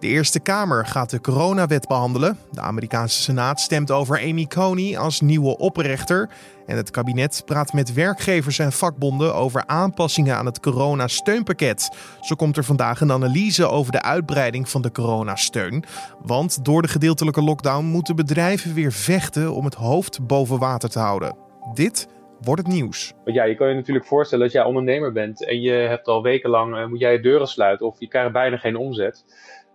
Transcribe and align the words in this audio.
De 0.00 0.06
Eerste 0.06 0.40
Kamer 0.40 0.86
gaat 0.86 1.10
de 1.10 1.20
coronawet 1.20 1.86
behandelen. 1.86 2.38
De 2.50 2.60
Amerikaanse 2.60 3.22
Senaat 3.22 3.60
stemt 3.60 3.90
over 3.90 4.20
Amy 4.20 4.46
Coney 4.46 4.98
als 4.98 5.20
nieuwe 5.20 5.58
oprechter. 5.58 6.30
En 6.66 6.76
het 6.76 6.90
kabinet 6.90 7.42
praat 7.44 7.72
met 7.72 7.92
werkgevers 7.92 8.58
en 8.58 8.72
vakbonden 8.72 9.34
over 9.34 9.66
aanpassingen 9.66 10.36
aan 10.36 10.46
het 10.46 10.60
coronasteunpakket. 10.60 11.96
Zo 12.20 12.34
komt 12.34 12.56
er 12.56 12.64
vandaag 12.64 13.00
een 13.00 13.12
analyse 13.12 13.68
over 13.68 13.92
de 13.92 14.02
uitbreiding 14.02 14.68
van 14.68 14.82
de 14.82 14.92
coronasteun. 14.92 15.84
Want 16.22 16.64
door 16.64 16.82
de 16.82 16.88
gedeeltelijke 16.88 17.42
lockdown 17.42 17.84
moeten 17.84 18.16
bedrijven 18.16 18.74
weer 18.74 18.92
vechten 18.92 19.52
om 19.52 19.64
het 19.64 19.74
hoofd 19.74 20.26
boven 20.26 20.58
water 20.58 20.88
te 20.88 20.98
houden. 20.98 21.36
Dit 21.74 22.08
wordt 22.40 22.62
het 22.62 22.72
nieuws. 22.72 23.12
Ja, 23.24 23.44
je 23.44 23.54
kan 23.54 23.68
je 23.68 23.74
natuurlijk 23.74 24.06
voorstellen 24.06 24.44
als 24.44 24.52
jij 24.52 24.64
ondernemer 24.64 25.12
bent 25.12 25.46
en 25.46 25.60
je 25.60 25.72
hebt 25.72 26.06
al 26.06 26.22
wekenlang 26.22 26.76
uh, 26.76 26.86
moet 26.86 27.00
jij 27.00 27.12
je 27.12 27.20
deuren 27.20 27.46
sluiten 27.46 27.86
of 27.86 28.00
je 28.00 28.08
krijgt 28.08 28.32
bijna 28.32 28.56
geen 28.56 28.76
omzet. 28.76 29.24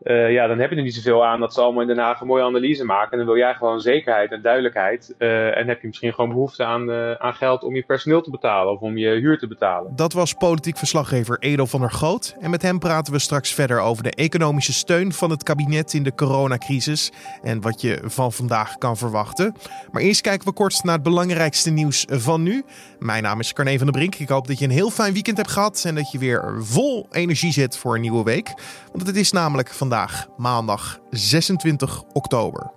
Uh, 0.04 0.32
ja, 0.32 0.48
dan 0.48 0.60
heb 0.60 0.70
je 0.70 0.76
er 0.76 0.84
niet 0.84 0.96
zoveel 0.96 1.26
aan 1.26 1.40
dat 1.40 1.54
ze 1.54 1.62
allemaal 1.62 1.82
in 1.82 1.88
Den 1.88 2.00
een 2.00 2.28
mooie 2.28 2.44
analyse 2.44 2.86
maken. 2.86 3.12
En 3.12 3.18
dan 3.18 3.28
wil 3.28 3.38
jij 3.38 3.54
gewoon 3.54 3.82
zekerheid 3.82 4.32
en 4.32 4.42
duidelijkheid. 4.42 5.16
Uh, 5.18 5.58
en 5.58 5.68
heb 5.68 5.82
je 5.82 5.88
misschien 5.88 6.14
gewoon 6.14 6.30
behoefte 6.30 6.64
aan, 6.64 6.90
uh, 6.90 7.12
aan 7.12 7.34
geld 7.34 7.64
om 7.64 7.76
je 7.76 7.84
personeel 7.84 8.22
te 8.22 8.30
betalen 8.30 8.74
of 8.74 8.80
om 8.80 8.98
je 8.98 9.10
huur 9.10 9.38
te 9.38 9.48
betalen. 9.48 9.96
Dat 9.96 10.14
was 10.14 10.34
politiek 10.34 10.78
verslaggever 10.78 11.40
Edo 11.40 11.66
van 11.66 11.80
der 11.80 11.92
Groot. 11.92 12.36
En 12.40 12.50
met 12.50 12.62
hem 12.62 12.80
praten 12.80 13.14
we 13.14 13.20
straks 13.20 13.54
verder 13.54 13.80
over 13.80 14.04
de 14.04 14.12
economische 14.12 14.74
steun 14.74 15.14
van 15.14 15.30
het 15.30 15.44
kabinet 15.44 15.94
in 15.94 16.04
de 16.04 16.16
coronacrisis. 16.16 17.12
En 17.44 17.62
wat 17.62 17.82
je 17.82 18.00
van 18.04 18.32
vandaag 18.32 18.78
kan 18.78 18.98
verwachten. 18.98 19.56
Maar 19.92 20.02
eerst 20.02 20.22
kijken 20.22 20.48
we 20.48 20.54
kort 20.54 20.84
naar 20.84 20.94
het 20.94 21.04
belangrijkste 21.04 21.72
nieuws 21.72 22.06
van 22.10 22.44
nu. 22.44 22.64
Mijn 23.00 23.24
naam 23.24 23.40
is 23.40 23.54
Carne 23.54 23.78
van 23.78 23.88
der 23.88 23.96
Brink. 23.96 24.16
Ik 24.16 24.30
hoop 24.30 24.48
dat 24.48 24.60
je 24.60 24.66
een 24.66 24.72
heel 24.72 24.90
fijn 24.90 25.14
weekend 25.14 25.38
hebt 25.38 25.52
gehad. 25.52 25.84
En 25.88 25.96
dat 25.96 26.12
je 26.12 26.18
weer 26.18 26.56
vol 26.60 27.08
energie 27.12 27.52
zit 27.52 27.78
voor 27.78 27.96
een 27.96 28.02
nieuwe 28.02 28.24
week. 28.24 28.54
Want 28.92 29.08
het 29.08 29.16
is 29.16 29.32
namelijk 29.32 29.70
vandaag 29.70 29.90
vandaag, 29.92 30.28
maandag 30.38 31.00
26 31.10 32.04
oktober. 32.14 32.72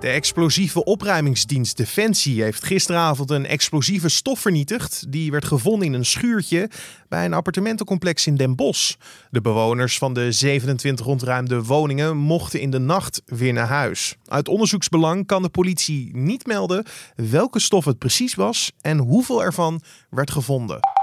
De 0.00 0.08
explosieve 0.08 0.84
opruimingsdienst 0.84 1.76
Defensie 1.76 2.42
heeft 2.42 2.64
gisteravond 2.64 3.30
een 3.30 3.46
explosieve 3.46 4.08
stof 4.08 4.40
vernietigd. 4.40 5.12
Die 5.12 5.30
werd 5.30 5.44
gevonden 5.44 5.86
in 5.86 5.92
een 5.92 6.04
schuurtje 6.04 6.70
bij 7.08 7.24
een 7.24 7.32
appartementencomplex 7.32 8.26
in 8.26 8.36
Den 8.36 8.56
Bosch. 8.56 8.94
De 9.30 9.40
bewoners 9.40 9.98
van 9.98 10.14
de 10.14 10.32
27 10.32 11.06
ontruimde 11.06 11.62
woningen 11.62 12.16
mochten 12.16 12.60
in 12.60 12.70
de 12.70 12.78
nacht 12.78 13.22
weer 13.26 13.52
naar 13.52 13.68
huis. 13.68 14.16
Uit 14.24 14.48
onderzoeksbelang 14.48 15.26
kan 15.26 15.42
de 15.42 15.48
politie 15.48 16.10
niet 16.16 16.46
melden 16.46 16.84
welke 17.16 17.60
stof 17.60 17.84
het 17.84 17.98
precies 17.98 18.34
was 18.34 18.72
en 18.80 18.98
hoeveel 18.98 19.42
ervan 19.42 19.80
werd 20.10 20.30
gevonden. 20.30 20.99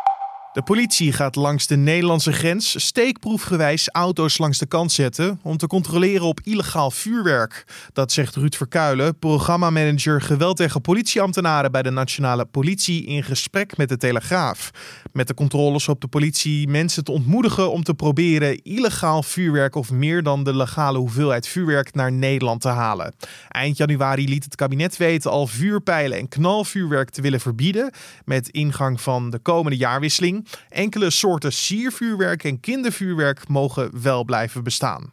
De 0.58 0.64
politie 0.64 1.12
gaat 1.12 1.36
langs 1.36 1.68
de 1.68 1.76
Nederlandse 1.76 2.32
grens 2.32 2.86
steekproefgewijs 2.86 3.90
auto's 3.90 4.38
langs 4.38 4.58
de 4.58 4.66
kant 4.66 4.92
zetten 4.92 5.40
om 5.44 5.58
te 5.58 5.68
controleren 5.68 6.26
op 6.26 6.40
illegaal 6.44 6.92
vuurwerk. 6.92 7.66
Dat 7.94 8.12
zegt 8.12 8.36
Ruud 8.36 8.56
Verkuilen, 8.56 9.20
programmamanager 9.20 10.22
geweld 10.22 10.58
tegen 10.58 10.82
politieambtenaren 10.82 11.72
bij 11.72 11.82
de 11.82 11.90
Nationale 11.90 12.46
Politie 12.46 13.06
in 13.06 13.24
gesprek 13.24 13.78
met 13.78 13.90
de 13.90 13.98
Telegraaf. 13.98 14.72
Met 15.12 15.28
de 15.28 15.34
controles 15.34 15.86
hoopt 15.86 16.02
de 16.02 16.08
politie 16.08 16.68
mensen 16.68 17.04
te 17.04 17.12
ontmoedigen 17.12 17.72
om 17.72 17.84
te 17.84 17.94
proberen 17.94 18.64
illegaal 18.64 19.24
vuurwerk 19.24 19.76
of 19.76 19.92
meer 19.92 20.24
dan 20.24 20.44
de 20.44 20.56
legale 20.56 20.98
hoeveelheid 20.98 21.48
vuurwerk 21.48 21.94
naar 21.94 22.12
Nederland 22.12 22.62
te 22.62 22.68
halen. 22.68 23.16
Eind 23.50 23.78
januari 23.78 24.30
liet 24.30 24.44
het 24.44 24.56
kabinet 24.56 24.98
weten 24.98 25.32
al 25.32 25.48
vuurpijlen 25.48 26.18
en 26.18 26.28
knalvuurwerk 26.28 27.10
te 27.10 27.22
willen 27.22 27.40
verbieden 27.40 27.92
met 28.26 28.50
ingang 28.50 29.02
van 29.02 29.30
de 29.30 29.40
komende 29.40 29.78
jaarwisseling. 29.78 30.47
Enkele 30.70 31.10
soorten 31.10 31.54
siervuurwerk 31.54 32.44
en 32.44 32.60
kindervuurwerk 32.60 33.48
mogen 33.48 34.02
wel 34.02 34.24
blijven 34.24 34.64
bestaan. 34.64 35.10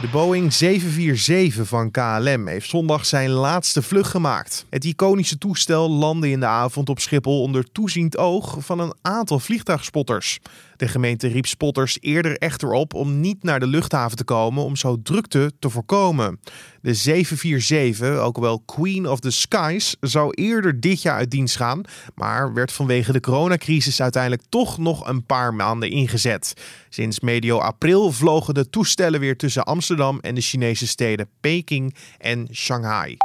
De 0.00 0.08
Boeing 0.08 0.52
747 0.52 1.68
van 1.68 1.90
KLM 1.90 2.46
heeft 2.46 2.68
zondag 2.68 3.06
zijn 3.06 3.30
laatste 3.30 3.82
vlucht 3.82 4.10
gemaakt. 4.10 4.66
Het 4.70 4.84
iconische 4.84 5.38
toestel 5.38 5.90
landde 5.90 6.30
in 6.30 6.40
de 6.40 6.46
avond 6.46 6.88
op 6.88 7.00
Schiphol 7.00 7.42
onder 7.42 7.72
toeziend 7.72 8.16
oog 8.16 8.56
van 8.58 8.78
een 8.78 8.94
aantal 9.02 9.38
vliegtuigspotters. 9.38 10.40
De 10.76 10.88
gemeente 10.88 11.28
riep 11.28 11.46
spotters 11.46 11.98
eerder 12.00 12.36
echter 12.38 12.72
op 12.72 12.94
om 12.94 13.20
niet 13.20 13.42
naar 13.42 13.60
de 13.60 13.66
luchthaven 13.66 14.16
te 14.16 14.24
komen 14.24 14.64
om 14.64 14.76
zo 14.76 15.02
drukte 15.02 15.52
te 15.58 15.70
voorkomen. 15.70 16.40
De 16.80 16.94
747, 16.94 18.18
ook 18.18 18.38
wel 18.38 18.60
Queen 18.60 19.08
of 19.08 19.20
the 19.20 19.30
Skies, 19.30 19.96
zou 20.00 20.30
eerder 20.30 20.80
dit 20.80 21.02
jaar 21.02 21.16
uit 21.16 21.30
dienst 21.30 21.56
gaan, 21.56 21.80
maar 22.14 22.54
werd 22.54 22.72
vanwege 22.72 23.12
de 23.12 23.20
coronacrisis 23.20 24.02
uiteindelijk 24.02 24.42
toch 24.48 24.78
nog 24.78 25.08
een 25.08 25.24
paar 25.24 25.54
maanden 25.54 25.90
ingezet. 25.90 26.52
Sinds 26.88 27.20
medio 27.20 27.58
april 27.58 28.12
vlogen 28.12 28.54
de 28.54 28.70
toestellen 28.70 29.20
weer 29.20 29.36
tussen 29.36 29.64
Amsterdam 29.64 30.18
en 30.20 30.34
de 30.34 30.40
Chinese 30.40 30.86
steden 30.86 31.28
Peking 31.40 31.94
en 32.18 32.48
Shanghai. 32.52 33.16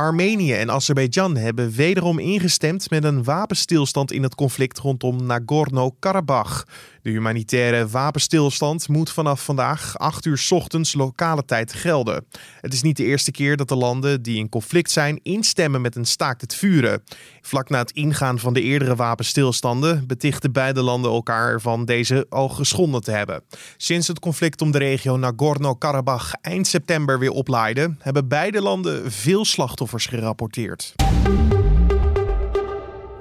Armenië 0.00 0.52
en 0.52 0.70
Azerbeidzjan 0.70 1.36
hebben 1.36 1.70
wederom 1.70 2.18
ingestemd 2.18 2.90
met 2.90 3.04
een 3.04 3.24
wapenstilstand 3.24 4.12
in 4.12 4.22
het 4.22 4.34
conflict 4.34 4.78
rondom 4.78 5.26
Nagorno-Karabakh. 5.26 6.64
De 7.02 7.10
humanitaire 7.10 7.88
wapenstilstand 7.88 8.88
moet 8.88 9.10
vanaf 9.10 9.44
vandaag 9.44 9.98
8 9.98 10.24
uur 10.24 10.46
ochtends 10.48 10.94
lokale 10.94 11.44
tijd 11.44 11.72
gelden. 11.72 12.26
Het 12.60 12.72
is 12.72 12.82
niet 12.82 12.96
de 12.96 13.04
eerste 13.04 13.30
keer 13.30 13.56
dat 13.56 13.68
de 13.68 13.76
landen 13.76 14.22
die 14.22 14.38
in 14.38 14.48
conflict 14.48 14.90
zijn 14.90 15.20
instemmen 15.22 15.80
met 15.80 15.96
een 15.96 16.04
staakt 16.04 16.40
het 16.40 16.54
vuren. 16.54 17.02
Vlak 17.40 17.68
na 17.68 17.78
het 17.78 17.90
ingaan 17.90 18.38
van 18.38 18.52
de 18.52 18.62
eerdere 18.62 18.96
wapenstilstanden 18.96 20.06
betichten 20.06 20.52
beide 20.52 20.82
landen 20.82 21.10
elkaar 21.10 21.52
ervan 21.52 21.84
deze 21.84 22.26
al 22.28 22.48
geschonden 22.48 23.00
te 23.00 23.10
hebben. 23.10 23.42
Sinds 23.76 24.08
het 24.08 24.18
conflict 24.18 24.62
om 24.62 24.70
de 24.70 24.78
regio 24.78 25.16
Nagorno-Karabakh 25.16 26.32
eind 26.40 26.66
september 26.66 27.18
weer 27.18 27.30
oplaaide, 27.30 27.94
hebben 27.98 28.28
beide 28.28 28.62
landen 28.62 29.12
veel 29.12 29.44
slachtoffers 29.44 30.06
gerapporteerd. 30.06 30.94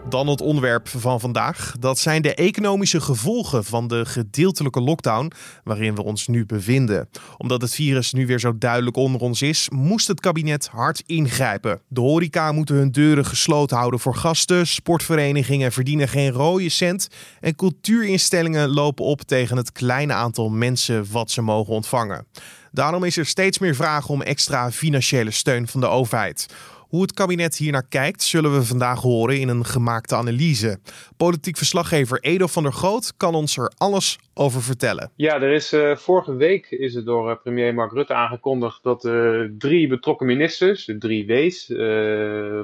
Dan 0.10 0.28
het 0.28 0.42
onderwerp 0.42 0.88
van 0.88 1.20
vandaag. 1.20 1.76
Dat 1.80 2.00
zijn 2.00 2.22
de 2.22 2.36
economische 2.36 3.02
gevolgen 3.02 3.64
van 3.64 3.88
de 3.88 4.06
gedeeltelijke 4.06 4.82
lockdown 4.82 5.32
waarin 5.64 5.96
we 5.96 6.04
ons 6.04 6.28
nu 6.28 6.46
bevinden. 6.46 7.10
Omdat 7.38 7.62
het 7.62 7.76
virus 7.76 8.14
nu 8.14 8.26
weer 8.26 8.40
zo 8.40 8.58
duidelijk 8.58 8.96
onder 8.96 9.22
ons 9.22 9.42
is, 9.42 9.70
moest 9.70 10.08
het 10.08 10.20
kabinet 10.20 10.68
hard 10.68 11.04
ingrijpen. 11.06 11.82
De 11.88 12.02
horeca 12.02 12.52
moeten 12.52 12.76
hun 12.76 12.92
deuren 12.92 13.26
gesloten 13.26 13.78
houden 13.78 14.00
voor 14.00 14.16
gasten, 14.16 14.68
sportverenigingen 14.68 15.72
verdienen 15.72 16.08
geen 16.08 16.32
rode 16.32 16.70
cent 16.70 17.08
en 17.40 17.56
cultuurinstellingen 17.56 18.70
lopen 18.70 19.06
op 19.06 19.22
tegen 19.22 19.58
het 19.58 19.72
kleine 19.72 20.14
aantal 20.14 20.50
mensen 20.50 21.06
wat 21.12 21.32
ze 21.32 21.42
mogen 21.42 21.74
ontvangen. 21.74 22.26
Daarom 22.72 23.04
is 23.04 23.18
er 23.18 23.26
steeds 23.26 23.60
meer 23.60 23.76
vraag 23.76 24.10
om 24.10 24.22
extra 24.22 24.72
financiële 24.72 25.32
steun 25.32 25.68
van 25.68 25.82
de 25.82 25.88
overheid. 25.88 26.46
Hoe 26.90 27.02
het 27.02 27.14
kabinet 27.14 27.58
hier 27.58 27.72
naar 27.72 27.88
kijkt, 27.90 28.22
zullen 28.22 28.54
we 28.54 28.64
vandaag 28.64 29.02
horen 29.02 29.40
in 29.40 29.48
een 29.48 29.66
gemaakte 29.66 30.16
analyse. 30.16 30.80
Politiek 31.18 31.58
verslaggever 31.58 32.20
Edo 32.20 32.48
van 32.48 32.64
der 32.64 32.74
Groot 32.74 33.14
kan 33.18 33.36
ons 33.36 33.58
er 33.58 33.72
alles 33.78 34.20
over 34.34 34.62
vertellen. 34.62 35.12
Ja, 35.16 35.42
er 35.42 35.52
is 35.52 35.74
uh, 35.74 35.96
vorige 35.96 36.36
week 36.36 36.72
is 36.72 36.96
er 36.96 37.06
door 37.06 37.30
uh, 37.30 37.36
premier 37.44 37.74
Mark 37.74 37.92
Rutte 37.92 38.14
aangekondigd 38.14 38.84
dat 38.84 39.06
uh, 39.06 39.50
drie 39.58 39.88
betrokken 39.88 40.28
ministers, 40.28 40.86
de 40.86 40.98
drie 40.98 41.28
W's, 41.28 41.68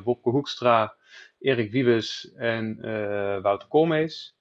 Wopke 0.03 0.29
Hoekstra, 0.29 0.93
Erik 1.39 1.71
Wiebes 1.71 2.31
en 2.35 2.77
Wouter 3.41 3.67
Koolmees, 3.67 4.34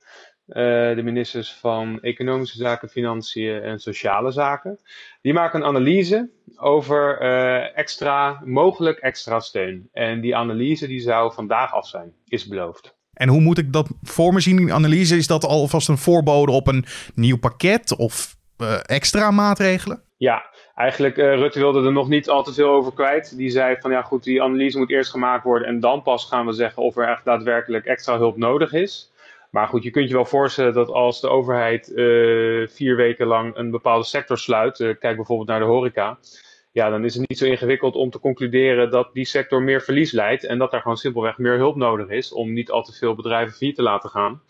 de 0.46 1.00
ministers 1.04 1.52
van 1.52 2.00
Economische 2.00 2.56
Zaken, 2.56 2.88
Financiën 2.88 3.62
en 3.62 3.78
Sociale 3.78 4.30
Zaken. 4.30 4.78
Die 5.22 5.32
maken 5.32 5.60
een 5.60 5.66
analyse 5.66 6.30
over 6.56 7.22
uh, 7.22 7.78
extra, 7.78 8.40
mogelijk 8.44 8.98
extra 8.98 9.40
steun. 9.40 9.88
En 9.92 10.20
die 10.20 10.36
analyse 10.36 10.86
die 10.86 11.00
zou 11.00 11.32
vandaag 11.32 11.72
af 11.72 11.88
zijn, 11.88 12.12
is 12.28 12.46
beloofd. 12.48 12.96
En 13.12 13.28
hoe 13.28 13.40
moet 13.40 13.58
ik 13.58 13.72
dat 13.72 13.88
voor 14.02 14.32
me 14.32 14.40
zien? 14.40 14.56
Die 14.56 14.72
analyse, 14.72 15.16
is 15.16 15.26
dat 15.26 15.44
alvast 15.44 15.88
een 15.88 15.98
voorbode 15.98 16.52
op 16.52 16.66
een 16.66 16.84
nieuw 17.14 17.38
pakket 17.38 17.96
of 17.96 18.36
uh, 18.58 18.78
extra 18.82 19.30
maatregelen? 19.30 20.02
Ja, 20.16 20.44
eigenlijk 20.74 21.16
uh, 21.16 21.34
Rutte 21.34 21.58
wilde 21.58 21.84
er 21.84 21.92
nog 21.92 22.08
niet 22.08 22.28
al 22.28 22.42
te 22.42 22.52
veel 22.52 22.68
over 22.68 22.92
kwijt. 22.92 23.36
Die 23.36 23.50
zei 23.50 23.76
van 23.80 23.90
ja 23.90 24.02
goed, 24.02 24.24
die 24.24 24.42
analyse 24.42 24.78
moet 24.78 24.90
eerst 24.90 25.10
gemaakt 25.10 25.44
worden 25.44 25.68
en 25.68 25.80
dan 25.80 26.02
pas 26.02 26.24
gaan 26.24 26.46
we 26.46 26.52
zeggen 26.52 26.82
of 26.82 26.96
er 26.96 27.08
echt 27.08 27.24
daadwerkelijk 27.24 27.84
extra 27.84 28.16
hulp 28.16 28.36
nodig 28.36 28.72
is. 28.72 29.12
Maar 29.54 29.68
goed, 29.68 29.82
je 29.82 29.90
kunt 29.90 30.08
je 30.08 30.14
wel 30.14 30.24
voorstellen 30.24 30.72
dat 30.72 30.88
als 30.88 31.20
de 31.20 31.28
overheid 31.28 31.88
uh, 31.88 32.68
vier 32.68 32.96
weken 32.96 33.26
lang 33.26 33.56
een 33.56 33.70
bepaalde 33.70 34.04
sector 34.04 34.38
sluit, 34.38 34.78
uh, 34.78 34.94
kijk 34.98 35.16
bijvoorbeeld 35.16 35.48
naar 35.48 35.58
de 35.58 35.64
horeca, 35.64 36.18
ja, 36.72 36.90
dan 36.90 37.04
is 37.04 37.14
het 37.14 37.28
niet 37.28 37.38
zo 37.38 37.44
ingewikkeld 37.44 37.94
om 37.94 38.10
te 38.10 38.18
concluderen 38.18 38.90
dat 38.90 39.10
die 39.12 39.24
sector 39.24 39.62
meer 39.62 39.80
verlies 39.80 40.12
leidt 40.12 40.44
en 40.44 40.58
dat 40.58 40.72
er 40.72 40.80
gewoon 40.80 40.96
simpelweg 40.96 41.38
meer 41.38 41.56
hulp 41.56 41.76
nodig 41.76 42.08
is 42.08 42.32
om 42.32 42.52
niet 42.52 42.70
al 42.70 42.82
te 42.82 42.92
veel 42.92 43.14
bedrijven 43.14 43.54
failliet 43.54 43.76
te 43.76 43.82
laten 43.82 44.10
gaan. 44.10 44.40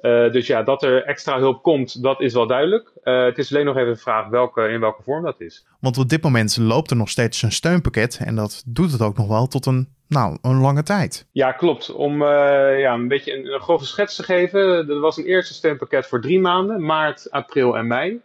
Uh, 0.00 0.32
dus 0.32 0.46
ja, 0.46 0.62
dat 0.62 0.82
er 0.82 1.04
extra 1.04 1.38
hulp 1.38 1.62
komt, 1.62 2.02
dat 2.02 2.20
is 2.20 2.32
wel 2.32 2.46
duidelijk. 2.46 2.92
Het 3.02 3.38
is 3.38 3.52
alleen 3.52 3.66
nog 3.66 3.76
even 3.76 3.92
de 3.92 3.98
vraag 3.98 4.28
welke, 4.28 4.68
in 4.68 4.80
welke 4.80 5.02
vorm 5.02 5.24
dat 5.24 5.40
is. 5.40 5.66
Want 5.80 5.98
op 5.98 6.08
dit 6.08 6.22
moment 6.22 6.56
loopt 6.56 6.90
er 6.90 6.96
nog 6.96 7.08
steeds 7.08 7.42
een 7.42 7.52
steunpakket 7.52 8.20
en 8.24 8.34
dat 8.34 8.62
doet 8.66 8.92
het 8.92 9.02
ook 9.02 9.16
nog 9.16 9.28
wel 9.28 9.46
tot 9.46 9.66
een 9.66 9.88
nou, 10.14 10.38
een 10.42 10.60
lange 10.60 10.82
tijd. 10.82 11.26
Ja, 11.32 11.52
klopt. 11.52 11.92
Om 11.92 12.22
ja, 12.22 12.94
een 12.94 13.08
beetje 13.08 13.34
een, 13.34 13.60
grove 13.60 13.84
schets 13.84 14.16
te 14.16 14.22
geven. 14.22 14.88
Er 14.88 15.00
was 15.00 15.16
een 15.16 15.24
eerste 15.24 15.54
steunpakket 15.54 16.06
voor 16.06 16.20
drie 16.20 16.40
maanden, 16.40 16.84
maart, 16.84 17.30
april 17.30 17.76
en 17.76 17.86
mei. 17.86 18.20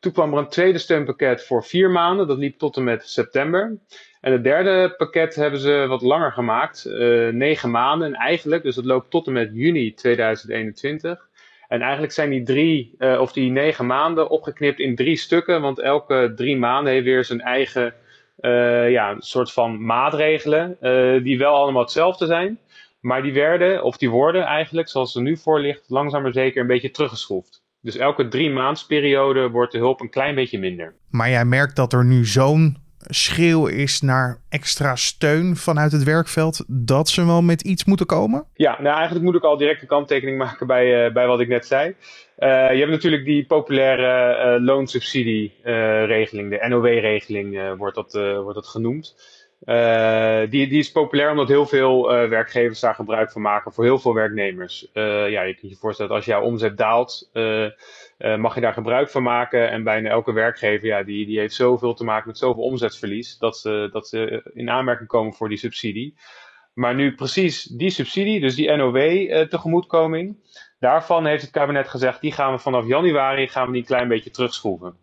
Toen 0.00 0.12
kwam 0.12 0.32
er 0.32 0.38
een 0.38 0.48
tweede 0.48 0.78
steunpakket 0.78 1.44
voor 1.44 1.64
vier 1.64 1.90
maanden. 1.90 2.26
Dat 2.26 2.38
liep 2.38 2.58
tot 2.58 2.76
en 2.76 2.84
met 2.84 3.08
september. 3.08 3.78
En 4.20 4.32
het 4.32 4.44
derde 4.44 4.94
pakket 4.96 5.34
hebben 5.34 5.60
ze 5.60 5.86
wat 5.88 6.02
langer 6.02 6.32
gemaakt. 6.32 6.84
Uh, 6.86 7.32
negen 7.32 7.70
maanden 7.70 8.14
eigenlijk. 8.14 8.62
Dus 8.62 8.74
dat 8.74 8.84
loopt 8.84 9.10
tot 9.10 9.26
en 9.26 9.32
met 9.32 9.50
juni 9.52 9.94
2021. 9.94 11.28
En 11.68 11.80
eigenlijk 11.80 12.12
zijn 12.12 12.30
die 12.30 12.42
drie, 12.42 12.94
uh, 12.98 13.20
of 13.20 13.32
die 13.32 13.50
negen 13.50 13.86
maanden 13.86 14.30
opgeknipt 14.30 14.78
in 14.78 14.96
drie 14.96 15.16
stukken. 15.16 15.60
Want 15.60 15.78
elke 15.78 16.32
drie 16.36 16.56
maanden 16.56 16.92
heeft 16.92 17.04
weer 17.04 17.24
zijn 17.24 17.40
eigen 17.40 17.94
uh, 18.40 18.90
ja, 18.90 19.16
soort 19.18 19.52
van 19.52 19.84
maatregelen. 19.84 20.76
die 21.22 21.38
wel 21.38 21.54
allemaal 21.54 21.82
hetzelfde 21.82 22.26
zijn. 22.26 22.58
Maar 23.00 23.22
die 23.22 23.32
werden, 23.32 23.82
of 23.82 23.96
die 23.96 24.10
worden 24.10 24.42
eigenlijk, 24.42 24.88
zoals 24.88 25.14
er 25.14 25.22
nu 25.22 25.36
voor 25.36 25.60
ligt, 25.60 25.84
langzaam 25.90 26.22
maar 26.22 26.32
zeker 26.32 26.60
een 26.60 26.66
beetje 26.66 26.90
teruggeschroefd. 26.90 27.62
Dus 27.80 27.96
elke 27.96 28.28
drie 28.28 28.50
maandsperiode 28.50 29.50
wordt 29.50 29.72
de 29.72 29.78
hulp 29.78 30.00
een 30.00 30.10
klein 30.10 30.34
beetje 30.34 30.58
minder. 30.58 30.94
Maar 31.10 31.30
jij 31.30 31.44
merkt 31.44 31.76
dat 31.76 31.92
er 31.92 32.04
nu 32.04 32.24
zo'n 32.24 32.76
schreeuw 33.06 33.66
is 33.66 34.00
naar 34.00 34.38
extra 34.48 34.96
steun 34.96 35.56
vanuit 35.56 35.92
het 35.92 36.02
werkveld, 36.02 36.64
dat 36.66 37.08
ze 37.08 37.26
wel 37.26 37.42
met 37.42 37.62
iets 37.62 37.84
moeten 37.84 38.06
komen? 38.06 38.44
Ja, 38.54 38.76
nou 38.80 38.96
eigenlijk 38.96 39.24
moet 39.24 39.34
ik 39.34 39.42
al 39.42 39.56
direct 39.56 39.82
een 39.82 39.88
kanttekening 39.88 40.38
maken 40.44 40.66
bij, 40.66 41.06
uh, 41.06 41.12
bij 41.12 41.26
wat 41.26 41.40
ik 41.40 41.48
net 41.48 41.66
zei. 41.66 41.88
Uh, 41.88 42.72
je 42.72 42.78
hebt 42.78 42.90
natuurlijk 42.90 43.24
die 43.24 43.46
populaire 43.46 44.56
uh, 44.56 44.64
loonsubsidieregeling, 44.64 46.50
de 46.50 46.68
NOW-regeling 46.68 47.76
wordt, 47.76 47.94
dat, 47.94 48.12
wordt 48.12 48.54
dat 48.54 48.66
genoemd. 48.66 49.16
Uh, 49.64 50.50
die, 50.50 50.68
is 50.68 50.92
populair 50.92 51.30
omdat 51.30 51.48
heel 51.48 51.66
veel 51.66 52.12
uh, 52.12 52.28
werkgevers 52.28 52.80
daar 52.80 52.94
gebruik 52.94 53.32
van 53.32 53.42
maken 53.42 53.72
voor 53.72 53.84
heel 53.84 53.98
veel 53.98 54.14
werknemers. 54.14 54.90
Uh, 54.94 55.30
ja, 55.30 55.42
je 55.42 55.54
kunt 55.54 55.72
je 55.72 55.78
voorstellen 55.78 56.10
dat 56.10 56.20
als 56.20 56.28
jouw 56.28 56.42
omzet 56.42 56.76
daalt, 56.76 57.30
mag 58.36 58.54
je 58.54 58.60
daar 58.60 58.72
gebruik 58.72 59.10
van 59.10 59.22
maken. 59.22 59.70
En 59.70 59.84
bijna 59.84 60.08
elke 60.08 60.32
werkgever, 60.32 60.86
ja, 60.86 61.02
die, 61.02 61.26
die 61.26 61.38
heeft 61.38 61.54
zoveel 61.54 61.94
te 61.94 62.04
maken 62.04 62.28
met 62.28 62.38
zoveel 62.38 62.62
omzetverlies, 62.62 63.38
dat 63.38 63.56
ze, 63.56 63.88
dat 63.92 64.08
ze 64.08 64.50
in 64.54 64.70
aanmerking 64.70 65.08
komen 65.08 65.32
voor 65.32 65.48
die 65.48 65.58
subsidie. 65.58 66.14
Maar 66.74 66.94
nu 66.94 67.14
precies 67.14 67.62
die 67.62 67.90
subsidie, 67.90 68.40
dus 68.40 68.54
die 68.54 68.76
NOW-tegemoetkoming, 68.76 70.36
daarvan 70.78 71.26
heeft 71.26 71.42
het 71.42 71.50
kabinet 71.50 71.88
gezegd, 71.88 72.20
die 72.20 72.32
gaan 72.32 72.52
we 72.52 72.58
vanaf 72.58 72.86
januari 72.86 73.48
gaan 73.48 73.66
we 73.66 73.72
die 73.72 73.80
een 73.80 73.86
klein 73.86 74.08
beetje 74.08 74.30
terugschroeven. 74.30 74.96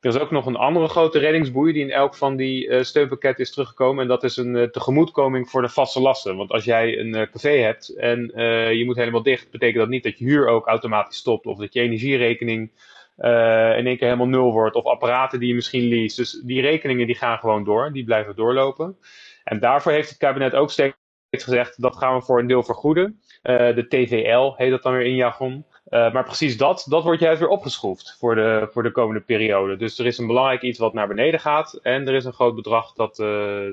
Er 0.00 0.14
is 0.14 0.18
ook 0.18 0.30
nog 0.30 0.46
een 0.46 0.56
andere 0.56 0.88
grote 0.88 1.18
reddingsboei 1.18 1.72
die 1.72 1.82
in 1.82 1.90
elk 1.90 2.14
van 2.14 2.36
die 2.36 2.66
uh, 2.66 2.82
steunpakketten 2.82 3.44
is 3.44 3.50
teruggekomen. 3.50 4.02
En 4.02 4.08
dat 4.08 4.24
is 4.24 4.36
een 4.36 4.54
uh, 4.54 4.62
tegemoetkoming 4.62 5.50
voor 5.50 5.62
de 5.62 5.68
vaste 5.68 6.00
lasten. 6.00 6.36
Want 6.36 6.50
als 6.50 6.64
jij 6.64 6.98
een 6.98 7.16
uh, 7.16 7.22
café 7.32 7.50
hebt 7.50 7.96
en 7.96 8.32
je 8.76 8.82
moet 8.84 8.96
helemaal 8.96 9.22
dicht, 9.22 9.50
betekent 9.50 9.78
dat 9.78 9.88
niet 9.88 10.02
dat 10.02 10.18
je 10.18 10.24
huur 10.24 10.48
ook 10.48 10.66
automatisch 10.66 11.16
stopt. 11.16 11.46
Of 11.46 11.58
dat 11.58 11.72
je 11.72 11.80
energierekening 11.80 12.70
in 13.16 13.86
één 13.86 13.96
keer 13.96 14.06
helemaal 14.06 14.26
nul 14.26 14.52
wordt. 14.52 14.76
Of 14.76 14.84
apparaten 14.84 15.38
die 15.38 15.48
je 15.48 15.54
misschien 15.54 15.88
leest. 15.88 16.16
Dus 16.16 16.40
die 16.44 16.60
rekeningen 16.60 17.06
die 17.06 17.16
gaan 17.16 17.38
gewoon 17.38 17.64
door. 17.64 17.92
Die 17.92 18.04
blijven 18.04 18.36
doorlopen. 18.36 18.96
En 19.44 19.58
daarvoor 19.58 19.92
heeft 19.92 20.08
het 20.08 20.18
kabinet 20.18 20.54
ook 20.54 20.70
steeds 20.70 20.99
gezegd 21.30 21.82
dat 21.82 21.96
gaan 21.96 22.14
we 22.14 22.22
voor 22.22 22.38
een 22.38 22.46
deel 22.46 22.62
vergoeden. 22.62 23.20
de 23.42 23.86
TVL 23.88 24.52
heet 24.56 24.70
dat 24.70 24.82
dan 24.82 24.92
weer 24.92 25.06
in 25.06 25.14
jargon. 25.14 25.64
Uh, 25.90 26.12
maar 26.12 26.24
precies 26.24 26.56
dat, 26.56 26.86
dat 26.88 27.04
wordt 27.04 27.20
juist 27.20 27.40
weer 27.40 27.48
opgeschroefd 27.48 28.16
voor 28.18 28.34
de, 28.34 28.68
voor 28.72 28.82
de 28.82 28.92
komende 28.92 29.20
periode. 29.20 29.76
Dus 29.76 29.98
er 29.98 30.06
is 30.06 30.18
een 30.18 30.26
belangrijk 30.26 30.62
iets 30.62 30.78
wat 30.78 30.94
naar 30.94 31.08
beneden 31.08 31.40
gaat. 31.40 31.78
En 31.82 32.08
er 32.08 32.14
is 32.14 32.24
een 32.24 32.32
groot 32.32 32.54
bedrag 32.54 32.92
dat, 32.92 33.18
uh, 33.18 33.26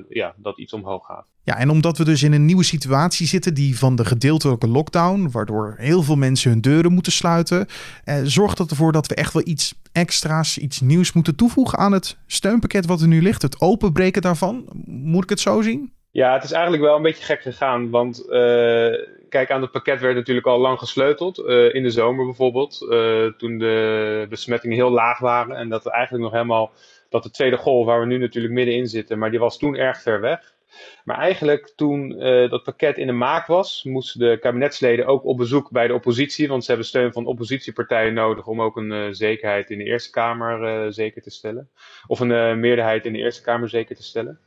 ja, 0.08 0.34
dat 0.36 0.58
iets 0.58 0.72
omhoog 0.72 1.06
gaat. 1.06 1.26
Ja, 1.42 1.58
en 1.58 1.70
omdat 1.70 1.98
we 1.98 2.04
dus 2.04 2.22
in 2.22 2.32
een 2.32 2.44
nieuwe 2.44 2.64
situatie 2.64 3.26
zitten, 3.26 3.54
die 3.54 3.78
van 3.78 3.96
de 3.96 4.04
gedeeltelijke 4.04 4.68
lockdown, 4.68 5.28
waardoor 5.30 5.74
heel 5.76 6.02
veel 6.02 6.16
mensen 6.16 6.50
hun 6.50 6.60
deuren 6.60 6.92
moeten 6.92 7.12
sluiten, 7.12 7.66
eh, 8.04 8.20
zorgt 8.22 8.56
dat 8.56 8.70
ervoor 8.70 8.92
dat 8.92 9.06
we 9.06 9.14
echt 9.14 9.32
wel 9.32 9.46
iets 9.46 9.74
extra's, 9.92 10.58
iets 10.58 10.80
nieuws 10.80 11.12
moeten 11.12 11.36
toevoegen 11.36 11.78
aan 11.78 11.92
het 11.92 12.18
steunpakket 12.26 12.86
wat 12.86 13.00
er 13.00 13.08
nu 13.08 13.22
ligt. 13.22 13.42
Het 13.42 13.60
openbreken 13.60 14.22
daarvan. 14.22 14.68
Moet 14.86 15.22
ik 15.22 15.30
het 15.30 15.40
zo 15.40 15.62
zien? 15.62 15.92
Ja, 16.10 16.32
het 16.32 16.44
is 16.44 16.52
eigenlijk 16.52 16.82
wel 16.82 16.96
een 16.96 17.02
beetje 17.02 17.24
gek 17.24 17.42
gegaan. 17.42 17.90
Want 17.90 18.24
uh, 18.28 18.94
kijk, 19.28 19.50
aan 19.50 19.62
het 19.62 19.70
pakket 19.70 20.00
werd 20.00 20.14
natuurlijk 20.14 20.46
al 20.46 20.58
lang 20.58 20.78
gesleuteld. 20.78 21.38
Uh, 21.38 21.74
in 21.74 21.82
de 21.82 21.90
zomer 21.90 22.24
bijvoorbeeld. 22.24 22.86
Uh, 22.90 23.26
toen 23.26 23.58
de 23.58 24.26
besmettingen 24.28 24.76
heel 24.76 24.90
laag 24.90 25.18
waren. 25.18 25.56
En 25.56 25.68
dat 25.68 25.86
eigenlijk 25.86 26.24
nog 26.24 26.32
helemaal. 26.32 26.70
Dat 27.08 27.22
de 27.22 27.30
tweede 27.30 27.56
golf, 27.56 27.86
waar 27.86 28.00
we 28.00 28.06
nu 28.06 28.18
natuurlijk 28.18 28.54
middenin 28.54 28.86
zitten. 28.86 29.18
Maar 29.18 29.30
die 29.30 29.38
was 29.38 29.58
toen 29.58 29.76
erg 29.76 30.02
ver 30.02 30.20
weg. 30.20 30.56
Maar 31.04 31.18
eigenlijk 31.18 31.72
toen 31.76 32.18
dat 32.48 32.62
pakket 32.62 32.98
in 32.98 33.06
de 33.06 33.12
maak 33.12 33.46
was, 33.46 33.84
moesten 33.84 34.20
de 34.20 34.38
kabinetsleden 34.40 35.06
ook 35.06 35.24
op 35.24 35.36
bezoek 35.36 35.70
bij 35.70 35.86
de 35.86 35.94
oppositie. 35.94 36.48
Want 36.48 36.62
ze 36.62 36.70
hebben 36.70 36.88
steun 36.88 37.12
van 37.12 37.26
oppositiepartijen 37.26 38.14
nodig 38.14 38.46
om 38.46 38.62
ook 38.62 38.76
een 38.76 39.14
zekerheid 39.14 39.70
in 39.70 39.78
de 39.78 39.84
Eerste 39.84 40.10
Kamer 40.10 40.92
zeker 40.92 41.22
te 41.22 41.30
stellen. 41.30 41.68
Of 42.06 42.20
een 42.20 42.60
meerderheid 42.60 43.06
in 43.06 43.12
de 43.12 43.18
Eerste 43.18 43.42
Kamer 43.42 43.68
zeker 43.68 43.96
te 43.96 44.02
stellen. 44.02 44.38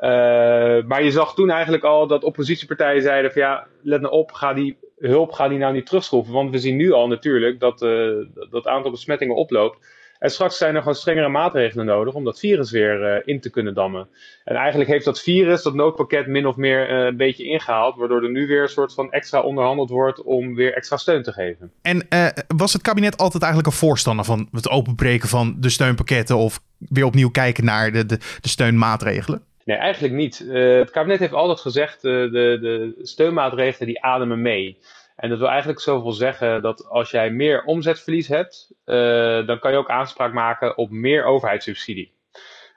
Uh, 0.00 0.84
maar 0.86 1.02
je 1.02 1.10
zag 1.10 1.34
toen 1.34 1.50
eigenlijk 1.50 1.84
al 1.84 2.06
dat 2.06 2.24
oppositiepartijen 2.24 3.02
zeiden 3.02 3.32
van 3.32 3.42
ja, 3.42 3.66
let 3.82 4.00
nou 4.00 4.12
op, 4.12 4.32
ga 4.32 4.52
die 4.52 4.78
hulp 4.98 5.32
ga 5.32 5.48
die 5.48 5.58
nou 5.58 5.72
niet 5.72 5.86
terugschroeven. 5.86 6.32
Want 6.32 6.50
we 6.50 6.58
zien 6.58 6.76
nu 6.76 6.92
al 6.92 7.08
natuurlijk 7.08 7.60
dat 7.60 7.82
uh, 7.82 8.26
dat 8.50 8.66
aantal 8.66 8.90
besmettingen 8.90 9.36
oploopt. 9.36 9.96
En 10.18 10.30
straks 10.30 10.58
zijn 10.58 10.74
er 10.74 10.80
gewoon 10.80 10.94
strengere 10.94 11.28
maatregelen 11.28 11.86
nodig 11.86 12.14
om 12.14 12.24
dat 12.24 12.38
virus 12.38 12.70
weer 12.70 13.16
uh, 13.16 13.22
in 13.24 13.40
te 13.40 13.50
kunnen 13.50 13.74
dammen. 13.74 14.08
En 14.44 14.56
eigenlijk 14.56 14.90
heeft 14.90 15.04
dat 15.04 15.20
virus, 15.20 15.62
dat 15.62 15.74
noodpakket, 15.74 16.26
min 16.26 16.46
of 16.46 16.56
meer 16.56 16.90
een 16.90 17.16
beetje 17.16 17.44
ingehaald. 17.44 17.96
Waardoor 17.96 18.22
er 18.22 18.30
nu 18.30 18.46
weer 18.46 18.62
een 18.62 18.68
soort 18.68 18.94
van 18.94 19.12
extra 19.12 19.40
onderhandeld 19.40 19.90
wordt 19.90 20.22
om 20.22 20.54
weer 20.54 20.74
extra 20.74 20.96
steun 20.96 21.22
te 21.22 21.32
geven. 21.32 21.72
En 21.82 22.08
was 22.56 22.72
het 22.72 22.82
kabinet 22.82 23.16
altijd 23.16 23.42
eigenlijk 23.42 23.72
een 23.72 23.78
voorstander 23.78 24.24
van 24.24 24.48
het 24.52 24.68
openbreken 24.68 25.28
van 25.28 25.56
de 25.58 25.70
steunpakketten 25.70 26.36
of 26.36 26.60
weer 26.78 27.04
opnieuw 27.04 27.30
kijken 27.30 27.64
naar 27.64 27.92
de, 27.92 28.06
de 28.06 28.18
steunmaatregelen? 28.40 29.42
Nee, 29.68 29.76
eigenlijk 29.76 30.14
niet. 30.14 30.40
Uh, 30.40 30.78
het 30.78 30.90
kabinet 30.90 31.18
heeft 31.18 31.32
altijd 31.32 31.60
gezegd, 31.60 32.04
uh, 32.04 32.12
de, 32.12 32.58
de 32.60 32.98
steunmaatregelen 33.02 33.88
die 33.88 34.02
ademen 34.02 34.42
mee. 34.42 34.78
En 35.16 35.28
dat 35.28 35.38
wil 35.38 35.48
eigenlijk 35.48 35.80
zoveel 35.80 36.12
zeggen 36.12 36.62
dat 36.62 36.88
als 36.88 37.10
jij 37.10 37.30
meer 37.30 37.64
omzetverlies 37.64 38.28
hebt, 38.28 38.72
uh, 38.84 39.46
dan 39.46 39.58
kan 39.58 39.70
je 39.70 39.76
ook 39.76 39.90
aanspraak 39.90 40.32
maken 40.32 40.78
op 40.78 40.90
meer 40.90 41.24
overheidssubsidie. 41.24 42.12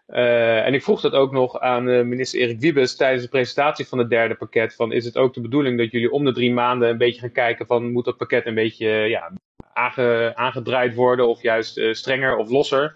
en 0.06 0.74
ik 0.74 0.84
vroeg 0.84 1.02
dat 1.02 1.14
ook 1.14 1.32
nog 1.32 1.60
aan 1.60 2.08
minister 2.08 2.40
Erik 2.40 2.60
Wiebes 2.60 2.96
tijdens 2.96 3.24
de 3.24 3.30
presentatie 3.30 3.88
van 3.88 3.98
het 3.98 4.10
derde 4.10 4.36
pakket. 4.36 4.76
Van, 4.76 4.92
is 4.92 5.06
het 5.06 5.18
ook 5.18 5.34
de 5.34 5.42
bedoeling 5.42 5.78
dat 5.78 5.92
jullie 5.92 6.12
om 6.12 6.26
de 6.26 6.34
drie 6.34 6.54
maanden 6.54 6.90
een 6.90 6.98
beetje 6.98 7.22
gaan 7.22 7.32
kijken 7.32 7.66
van 7.66 7.92
moet 7.92 8.06
dat 8.06 8.18
pakket 8.18 8.46
een 8.46 8.56
beetje 8.56 8.88
ja, 8.88 9.32
aange, 9.74 10.32
aangedraaid 10.36 10.96
worden 10.96 11.28
of 11.28 11.42
juist 11.42 11.82
strenger 11.92 12.38
of 12.38 12.50
losser? 12.50 12.96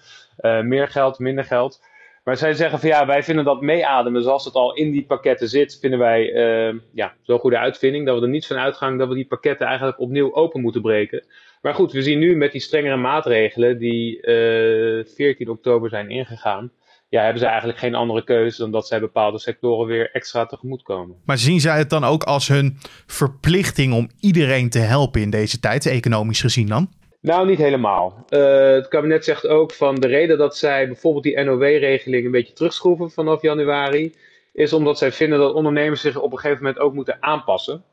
meer 0.64 0.88
geld, 0.88 1.20
minder 1.20 1.44
geld. 1.44 1.80
Maar 2.25 2.38
zij 2.38 2.53
zeggen 2.53 2.79
van 2.79 2.89
ja, 2.89 3.05
wij 3.05 3.24
vinden 3.24 3.46
dat 3.46 3.62
meeademen 3.62 4.24
zoals 4.24 4.46
het 4.46 4.53
al 4.53 4.74
in 4.74 4.91
die 4.91 5.05
pakketten 5.05 5.50
zit, 5.50 5.77
vinden 5.82 6.00
wij 6.00 6.34
uh, 6.34 6.79
ja, 6.94 7.13
zo'n 7.22 7.39
goede 7.39 7.58
uitvinding. 7.58 8.05
Dat 8.05 8.17
we 8.20 8.24
er 8.24 8.29
niet 8.29 8.48
van 8.48 8.58
uitgaan 8.58 8.98
dat 8.98 9.08
we 9.08 9.15
die 9.15 9.27
pakketten 9.27 9.67
eigenlijk 9.67 10.00
opnieuw 10.00 10.34
open 10.34 10.62
moeten 10.62 10.82
breken. 10.82 11.25
Maar 11.62 11.74
goed, 11.74 11.91
we 11.91 12.01
zien 12.01 12.20
nu 12.20 12.36
met 12.36 12.51
die 12.51 12.62
strengere 12.62 12.96
maatregelen 12.96 13.77
die 13.77 14.22
uh, 14.22 15.00
eh, 15.00 15.05
14 15.15 15.50
oktober 15.50 15.89
zijn 15.89 16.10
ingegaan. 16.10 16.72
Ja, 17.10 17.22
hebben 17.22 17.39
ze 17.39 17.48
eigenlijk 17.48 17.79
geen 17.79 17.96
andere 17.96 18.24
keuze 18.24 18.62
dan 18.62 18.72
dat 18.72 18.88
zij 18.88 19.00
bepaalde 19.00 19.39
sectoren 19.39 19.88
weer 19.88 20.12
extra 20.12 20.46
tegemoet 20.46 20.84
komen. 20.84 21.15
Maar 21.25 21.38
zien 21.38 21.60
zij 21.60 21.77
het 21.77 21.89
dan 21.89 22.03
ook 22.03 22.24
als 22.24 22.48
hun 22.48 22.77
verplichting 23.05 23.94
om 23.94 24.10
iedereen 24.20 24.70
te 24.70 24.79
helpen 24.79 25.22
in 25.22 25.29
deze 25.29 25.60
tijd, 25.60 25.86
economisch 25.86 26.41
gezien 26.41 26.67
dan? 26.67 26.89
Nou, 27.25 27.48
niet 27.48 27.58
helemaal. 27.58 28.25
Uh, 28.29 28.70
het 28.70 28.88
kabinet 28.88 29.25
zegt 29.25 29.48
ook 29.48 29.74
van 29.74 29.96
de 29.96 30.08
reden 30.08 30.38
dat 30.38 30.58
zij 30.58 30.88
bijvoorbeeld 30.88 31.24
die 31.24 31.44
NOW-regeling 31.44 32.25
een 32.25 32.32
beetje 32.32 32.53
terugschroeven 32.53 33.12
vanaf 33.12 33.41
januari, 33.41 34.15
is 34.53 34.74
omdat 34.74 34.98
zij 34.98 35.12
vinden 35.12 35.39
dat 35.39 35.53
ondernemers 35.53 36.01
zich 36.01 36.17
op 36.17 36.32
een 36.32 36.38
gegeven 36.38 36.63
moment 36.63 36.82
ook 36.82 36.94
moeten 36.94 37.17
aanpassen. 37.20 37.84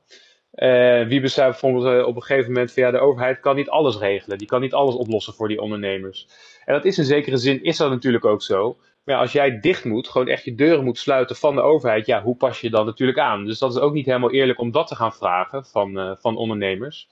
Uh, 0.55 1.07
wie 1.07 1.21
besluit 1.21 1.51
bijvoorbeeld 1.51 1.85
uh, 1.85 2.07
op 2.07 2.17
een 2.17 2.23
gegeven 2.23 2.53
moment 2.53 2.73
van 2.73 2.83
ja, 2.83 2.91
de 2.91 2.99
overheid 2.99 3.41
kan 3.41 3.57
niet 3.57 3.69
alles 3.69 3.99
regelen. 3.99 4.39
Die 4.39 4.47
kan 4.47 4.61
niet 4.61 4.75
alles 4.75 4.95
oplossen 4.95 5.35
voor 5.35 5.49
die 5.49 5.61
ondernemers. 5.61 6.29
En 6.65 6.75
dat 6.75 6.85
is 6.85 6.99
in 6.99 7.05
zekere 7.05 7.37
zin, 7.37 7.65
is 7.65 7.77
dat 7.77 7.91
natuurlijk 7.91 8.25
ook 8.25 8.43
zo. 8.43 8.77
Maar 9.05 9.17
als 9.17 9.33
jij 9.33 9.61
dicht 9.61 9.85
moet, 9.85 10.09
gewoon 10.09 10.29
echt 10.29 10.45
je 10.45 10.55
deuren 10.55 10.85
moet 10.85 10.99
sluiten 10.99 11.37
van 11.37 11.55
de 11.55 11.63
overheid, 11.63 12.07
ja, 12.07 12.23
hoe 12.23 12.37
pas 12.37 12.61
je 12.61 12.71
dan 12.71 12.87
natuurlijk 12.87 13.19
aan? 13.19 13.45
Dus 13.45 13.59
dat 13.59 13.75
is 13.75 13.81
ook 13.81 13.93
niet 13.93 14.07
helemaal 14.07 14.33
eerlijk 14.33 14.61
om 14.61 14.71
dat 14.71 14.87
te 14.87 14.95
gaan 14.95 15.13
vragen 15.13 15.65
van, 15.65 16.17
van 16.21 16.37
ondernemers. 16.37 17.09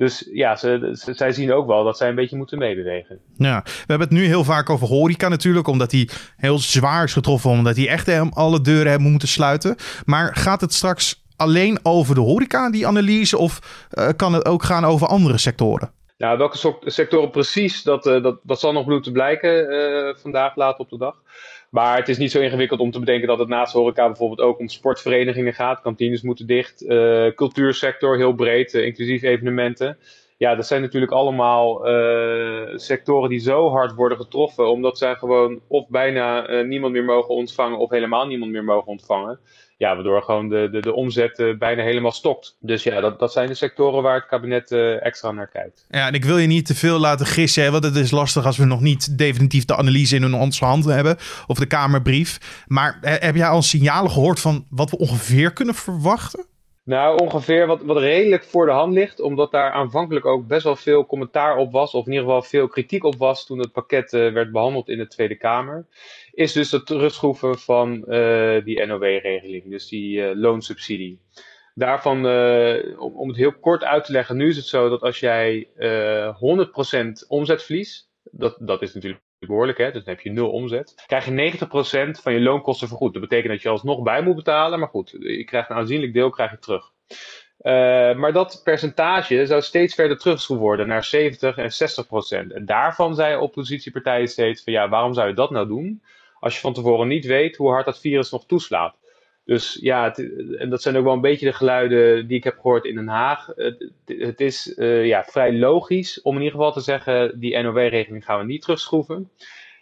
Dus 0.00 0.28
ja, 0.32 0.56
ze, 0.56 0.90
zij 1.14 1.32
zien 1.32 1.52
ook 1.52 1.66
wel 1.66 1.84
dat 1.84 1.96
zij 1.96 2.08
een 2.08 2.14
beetje 2.14 2.36
moeten 2.36 2.58
meebewegen. 2.58 3.18
Ja, 3.36 3.60
we 3.64 3.84
hebben 3.86 4.08
het 4.08 4.16
nu 4.16 4.24
heel 4.24 4.44
vaak 4.44 4.70
over 4.70 4.86
horeca 4.86 5.28
natuurlijk, 5.28 5.66
omdat 5.66 5.90
die 5.90 6.10
heel 6.36 6.58
zwaar 6.58 7.04
is 7.04 7.12
getroffen, 7.12 7.50
omdat 7.50 7.74
die 7.74 7.88
echt 7.88 8.08
alle 8.34 8.60
deuren 8.60 8.90
hebben 8.90 9.10
moeten 9.10 9.28
sluiten. 9.28 9.76
Maar 10.04 10.36
gaat 10.36 10.60
het 10.60 10.72
straks 10.72 11.24
alleen 11.36 11.78
over 11.82 12.14
de 12.14 12.20
horeca, 12.20 12.70
die 12.70 12.86
analyse, 12.86 13.38
of 13.38 13.86
uh, 13.94 14.08
kan 14.16 14.32
het 14.32 14.44
ook 14.44 14.62
gaan 14.62 14.84
over 14.84 15.06
andere 15.06 15.38
sectoren? 15.38 15.90
Nou, 16.18 16.38
welke 16.38 16.76
sectoren 16.84 17.30
precies, 17.30 17.82
dat, 17.82 18.06
uh, 18.06 18.22
dat, 18.22 18.40
dat 18.42 18.60
zal 18.60 18.72
nog 18.72 18.86
moeten 18.86 19.12
blijken 19.12 19.72
uh, 19.72 20.14
vandaag 20.22 20.56
later 20.56 20.80
op 20.80 20.90
de 20.90 20.98
dag. 20.98 21.16
Maar 21.70 21.96
het 21.96 22.08
is 22.08 22.18
niet 22.18 22.30
zo 22.30 22.40
ingewikkeld 22.40 22.80
om 22.80 22.90
te 22.90 22.98
bedenken 22.98 23.28
dat 23.28 23.38
het 23.38 23.48
naast 23.48 23.72
horeca 23.72 24.06
bijvoorbeeld 24.06 24.40
ook 24.40 24.58
om 24.58 24.68
sportverenigingen 24.68 25.54
gaat. 25.54 25.80
Kantines 25.80 26.22
moeten 26.22 26.46
dicht, 26.46 26.82
uh, 26.82 27.26
cultuursector 27.34 28.16
heel 28.16 28.32
breed, 28.32 28.74
uh, 28.74 28.84
inclusief 28.84 29.22
evenementen. 29.22 29.98
Ja, 30.40 30.54
dat 30.54 30.66
zijn 30.66 30.80
natuurlijk 30.80 31.12
allemaal 31.12 31.88
uh, 31.88 32.76
sectoren 32.76 33.28
die 33.28 33.38
zo 33.38 33.70
hard 33.70 33.94
worden 33.94 34.18
getroffen, 34.18 34.70
omdat 34.70 34.98
zij 34.98 35.14
gewoon 35.14 35.60
of 35.68 35.88
bijna 35.88 36.62
niemand 36.62 36.92
meer 36.92 37.04
mogen 37.04 37.34
ontvangen 37.34 37.78
of 37.78 37.90
helemaal 37.90 38.26
niemand 38.26 38.50
meer 38.50 38.64
mogen 38.64 38.88
ontvangen. 38.88 39.38
Ja, 39.76 39.94
waardoor 39.94 40.22
gewoon 40.22 40.48
de, 40.48 40.68
de, 40.70 40.80
de 40.80 40.94
omzet 40.94 41.38
uh, 41.38 41.58
bijna 41.58 41.82
helemaal 41.82 42.12
stokt. 42.12 42.56
Dus 42.60 42.82
ja, 42.82 43.00
dat, 43.00 43.18
dat 43.18 43.32
zijn 43.32 43.48
de 43.48 43.54
sectoren 43.54 44.02
waar 44.02 44.14
het 44.14 44.26
kabinet 44.26 44.72
extra 45.00 45.30
naar 45.30 45.48
kijkt. 45.48 45.86
Ja, 45.90 46.06
en 46.06 46.14
ik 46.14 46.24
wil 46.24 46.38
je 46.38 46.46
niet 46.46 46.66
te 46.66 46.74
veel 46.74 46.98
laten 46.98 47.26
gissen, 47.26 47.72
want 47.72 47.84
het 47.84 47.96
is 47.96 48.10
lastig 48.10 48.46
als 48.46 48.56
we 48.56 48.64
nog 48.64 48.80
niet 48.80 49.18
definitief 49.18 49.64
de 49.64 49.76
analyse 49.76 50.16
in 50.16 50.34
onze 50.34 50.64
handen 50.64 50.94
hebben. 50.94 51.16
Of 51.46 51.58
de 51.58 51.66
Kamerbrief. 51.66 52.64
Maar 52.66 52.98
heb 53.00 53.34
jij 53.34 53.48
al 53.48 53.62
signalen 53.62 54.10
gehoord 54.10 54.40
van 54.40 54.66
wat 54.70 54.90
we 54.90 54.98
ongeveer 54.98 55.52
kunnen 55.52 55.74
verwachten? 55.74 56.48
Nou, 56.90 57.18
ongeveer 57.18 57.66
wat, 57.66 57.82
wat 57.82 57.96
redelijk 57.96 58.44
voor 58.44 58.66
de 58.66 58.72
hand 58.72 58.92
ligt, 58.92 59.20
omdat 59.20 59.50
daar 59.50 59.70
aanvankelijk 59.70 60.26
ook 60.26 60.46
best 60.46 60.64
wel 60.64 60.76
veel 60.76 61.06
commentaar 61.06 61.56
op 61.56 61.72
was, 61.72 61.94
of 61.94 62.06
in 62.06 62.12
ieder 62.12 62.26
geval 62.26 62.42
veel 62.42 62.68
kritiek 62.68 63.04
op 63.04 63.16
was 63.16 63.46
toen 63.46 63.58
het 63.58 63.72
pakket 63.72 64.12
uh, 64.12 64.32
werd 64.32 64.52
behandeld 64.52 64.88
in 64.88 64.98
de 64.98 65.06
Tweede 65.06 65.36
Kamer, 65.36 65.86
is 66.32 66.52
dus 66.52 66.70
het 66.70 66.86
terugschroeven 66.86 67.58
van 67.58 68.04
uh, 68.08 68.64
die 68.64 68.86
NOW-regeling, 68.86 69.70
dus 69.70 69.88
die 69.88 70.16
uh, 70.18 70.30
loonsubsidie. 70.34 71.20
Daarvan, 71.74 72.26
om, 72.98 73.16
om 73.16 73.28
het 73.28 73.36
heel 73.36 73.52
kort 73.52 73.84
uit 73.84 74.04
te 74.04 74.12
leggen, 74.12 74.36
nu 74.36 74.48
is 74.48 74.56
het 74.56 74.66
zo 74.66 74.88
dat 74.88 75.02
als 75.02 75.20
jij 75.20 75.68
100% 77.24 77.28
omzetverlies, 77.28 78.08
dat, 78.22 78.56
dat 78.60 78.82
is 78.82 78.94
natuurlijk 78.94 79.22
behoorlijk, 79.46 79.78
hè? 79.78 79.90
dus 79.90 80.04
dan 80.04 80.14
heb 80.14 80.22
je 80.22 80.30
nul 80.30 80.50
omzet. 80.50 81.02
Krijg 81.06 81.24
je 81.24 81.52
90% 82.18 82.20
van 82.22 82.32
je 82.32 82.40
loonkosten 82.40 82.88
vergoed. 82.88 83.12
Dat 83.12 83.22
betekent 83.22 83.52
dat 83.52 83.62
je 83.62 83.68
alsnog 83.68 84.02
bij 84.02 84.22
moet 84.22 84.36
betalen, 84.36 84.78
maar 84.78 84.88
goed, 84.88 85.16
je 85.18 85.44
krijgt 85.44 85.70
een 85.70 85.76
aanzienlijk 85.76 86.12
deel 86.12 86.30
krijg 86.30 86.50
je 86.50 86.58
terug. 86.58 86.92
Uh, 87.62 88.14
maar 88.14 88.32
dat 88.32 88.60
percentage 88.64 89.46
zou 89.46 89.62
steeds 89.62 89.94
verder 89.94 90.18
teruggeschroefd 90.18 90.60
worden 90.60 90.88
naar 90.88 91.04
70 91.04 91.56
en 91.56 91.72
60 91.72 92.06
procent. 92.06 92.52
En 92.52 92.64
daarvan 92.64 93.14
zei 93.14 93.36
oppositiepartijen 93.36 94.28
steeds 94.28 94.62
van 94.62 94.72
ja, 94.72 94.88
waarom 94.88 95.14
zou 95.14 95.28
je 95.28 95.34
dat 95.34 95.50
nou 95.50 95.66
doen? 95.66 96.02
Als 96.38 96.54
je 96.54 96.60
van 96.60 96.72
tevoren 96.72 97.08
niet 97.08 97.26
weet 97.26 97.56
hoe 97.56 97.70
hard 97.70 97.84
dat 97.84 98.00
virus 98.00 98.30
nog 98.30 98.46
toeslaat. 98.46 98.96
Dus 99.44 99.78
ja, 99.80 100.14
en 100.58 100.70
dat 100.70 100.82
zijn 100.82 100.96
ook 100.96 101.04
wel 101.04 101.12
een 101.12 101.20
beetje 101.20 101.46
de 101.46 101.52
geluiden 101.52 102.26
die 102.26 102.36
ik 102.36 102.44
heb 102.44 102.58
gehoord 102.58 102.84
in 102.84 102.94
Den 102.94 103.08
Haag. 103.08 103.46
Het, 103.56 103.90
het 104.04 104.40
is 104.40 104.74
uh, 104.76 105.06
ja, 105.06 105.24
vrij 105.24 105.58
logisch 105.58 106.22
om 106.22 106.36
in 106.36 106.42
ieder 106.42 106.56
geval 106.56 106.72
te 106.72 106.80
zeggen, 106.80 107.40
die 107.40 107.58
NOW-regeling 107.58 108.24
gaan 108.24 108.38
we 108.38 108.44
niet 108.44 108.62
terugschroeven. 108.62 109.30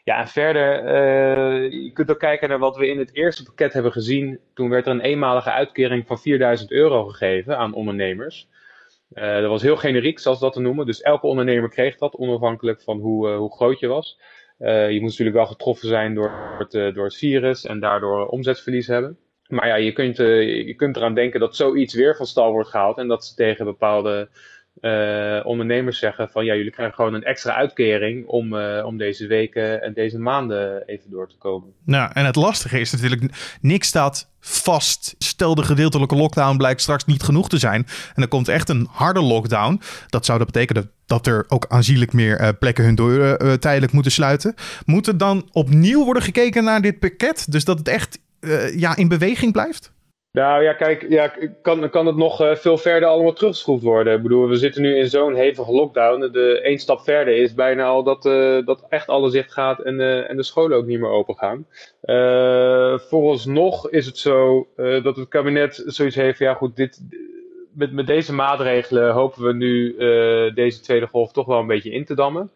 Ja, 0.04 0.18
en 0.18 0.28
verder, 0.28 0.84
uh, 0.84 1.72
je 1.72 1.92
kunt 1.92 2.10
ook 2.10 2.18
kijken 2.18 2.48
naar 2.48 2.58
wat 2.58 2.76
we 2.76 2.86
in 2.86 2.98
het 2.98 3.14
eerste 3.14 3.42
pakket 3.42 3.72
hebben 3.72 3.92
gezien. 3.92 4.40
Toen 4.54 4.68
werd 4.68 4.86
er 4.86 4.92
een 4.92 5.00
eenmalige 5.00 5.50
uitkering 5.50 6.06
van 6.06 6.18
4000 6.18 6.70
euro 6.70 7.06
gegeven 7.06 7.58
aan 7.58 7.74
ondernemers. 7.74 8.48
Uh, 9.12 9.40
dat 9.40 9.48
was 9.48 9.62
heel 9.62 9.76
generiek, 9.76 10.18
zoals 10.18 10.40
dat 10.40 10.52
te 10.52 10.60
noemen. 10.60 10.86
Dus 10.86 11.00
elke 11.00 11.26
ondernemer 11.26 11.68
kreeg 11.68 11.96
dat, 11.96 12.16
onafhankelijk 12.16 12.82
van 12.82 12.98
hoe, 12.98 13.28
hoe 13.28 13.54
groot 13.56 13.78
je 13.78 13.86
was. 13.86 14.20
je 14.58 14.98
moet 15.00 15.10
natuurlijk 15.10 15.36
wel 15.36 15.46
getroffen 15.46 15.88
zijn 15.88 16.14
door 16.14 16.56
het, 16.58 16.94
door 16.94 17.04
het 17.04 17.16
virus 17.16 17.64
en 17.64 17.80
daardoor 17.80 18.26
omzetverlies 18.26 18.86
hebben. 18.86 19.18
Maar 19.48 19.66
ja, 19.66 19.74
je 19.74 19.92
kunt, 19.92 20.18
uh, 20.18 20.66
je 20.66 20.74
kunt 20.74 20.96
eraan 20.96 21.14
denken 21.14 21.40
dat 21.40 21.56
zoiets 21.56 21.94
weer 21.94 22.16
van 22.16 22.26
stal 22.26 22.52
wordt 22.52 22.68
gehaald. 22.68 22.98
En 22.98 23.08
dat 23.08 23.24
ze 23.24 23.34
tegen 23.34 23.64
bepaalde 23.64 24.28
uh, 24.80 25.46
ondernemers 25.46 25.98
zeggen 25.98 26.28
van 26.30 26.44
ja, 26.44 26.54
jullie 26.54 26.70
krijgen 26.70 26.94
gewoon 26.94 27.14
een 27.14 27.24
extra 27.24 27.54
uitkering 27.54 28.26
om, 28.26 28.52
uh, 28.52 28.84
om 28.84 28.96
deze 28.96 29.26
weken 29.26 29.82
en 29.82 29.92
deze 29.92 30.18
maanden 30.18 30.82
even 30.86 31.10
door 31.10 31.28
te 31.28 31.36
komen. 31.38 31.72
Nou, 31.84 32.10
en 32.14 32.24
het 32.24 32.36
lastige 32.36 32.80
is 32.80 32.92
natuurlijk, 32.92 33.22
niks 33.60 33.88
staat 33.88 34.30
vast. 34.40 35.14
Stel 35.18 35.54
de 35.54 35.62
gedeeltelijke 35.62 36.16
lockdown 36.16 36.56
blijkt 36.56 36.80
straks 36.80 37.04
niet 37.04 37.22
genoeg 37.22 37.48
te 37.48 37.58
zijn. 37.58 37.86
En 38.14 38.22
er 38.22 38.28
komt 38.28 38.48
echt 38.48 38.68
een 38.68 38.88
harde 38.90 39.22
lockdown. 39.22 39.80
Dat 40.06 40.24
zou 40.24 40.38
dat 40.38 40.46
betekenen 40.46 40.90
dat 41.06 41.26
er 41.26 41.44
ook 41.48 41.66
aanzienlijk 41.68 42.12
meer 42.12 42.54
plekken 42.58 42.84
hun 42.84 42.94
deuren 42.94 43.60
tijdelijk 43.60 43.92
moeten 43.92 44.12
sluiten. 44.12 44.54
Moet 44.84 45.06
er 45.06 45.18
dan 45.18 45.48
opnieuw 45.52 46.04
worden 46.04 46.22
gekeken 46.22 46.64
naar 46.64 46.80
dit 46.80 46.98
pakket? 46.98 47.52
Dus 47.52 47.64
dat 47.64 47.78
het 47.78 47.88
echt 47.88 48.18
uh, 48.40 48.78
ja, 48.80 48.96
in 48.96 49.08
beweging 49.08 49.52
blijft? 49.52 49.96
Nou 50.32 50.62
ja, 50.62 50.72
kijk, 50.72 51.06
ja, 51.08 51.32
kan, 51.62 51.90
kan 51.90 52.06
het 52.06 52.16
nog 52.16 52.42
uh, 52.42 52.54
veel 52.54 52.78
verder 52.78 53.08
allemaal 53.08 53.32
teruggeschroefd 53.32 53.82
worden? 53.82 54.14
Ik 54.14 54.22
bedoel, 54.22 54.48
we 54.48 54.56
zitten 54.56 54.82
nu 54.82 54.96
in 54.96 55.08
zo'n 55.08 55.34
hevige 55.34 55.72
lockdown. 55.72 56.32
De 56.32 56.60
één 56.60 56.78
stap 56.78 57.00
verder 57.00 57.36
is 57.36 57.54
bijna 57.54 57.84
al 57.84 58.02
dat, 58.02 58.26
uh, 58.26 58.66
dat 58.66 58.86
echt 58.88 59.08
alles 59.08 59.32
dicht 59.32 59.52
gaat 59.52 59.80
en, 59.80 60.28
en 60.28 60.36
de 60.36 60.42
scholen 60.42 60.76
ook 60.76 60.86
niet 60.86 61.00
meer 61.00 61.10
open 61.10 61.36
gaan. 61.36 61.66
vooralsnog 63.08 63.90
is 63.90 64.06
het 64.06 64.18
zo 64.18 64.68
dat 64.76 65.16
het 65.16 65.28
kabinet 65.28 65.82
zoiets 65.86 66.16
heeft, 66.16 66.38
ja 66.38 66.54
goed, 66.54 66.76
dit, 66.76 67.02
met, 67.72 67.92
met 67.92 68.06
deze 68.06 68.34
maatregelen 68.34 69.12
hopen 69.12 69.42
we 69.42 69.52
nu 69.52 69.96
deze 70.54 70.80
tweede 70.80 71.06
golf 71.06 71.32
toch 71.32 71.46
wel 71.46 71.58
een 71.58 71.66
beetje 71.66 71.90
in 71.90 72.04
te 72.04 72.14
dammen. 72.14 72.50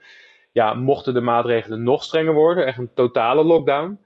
Ja, 0.53 0.75
mochten 0.75 1.15
de 1.15 1.21
maatregelen 1.21 1.83
nog 1.83 2.03
strenger 2.03 2.35
worden, 2.35 2.67
echt 2.67 2.79
een 2.79 2.95
totale 2.95 3.45
lockdown 3.45 3.99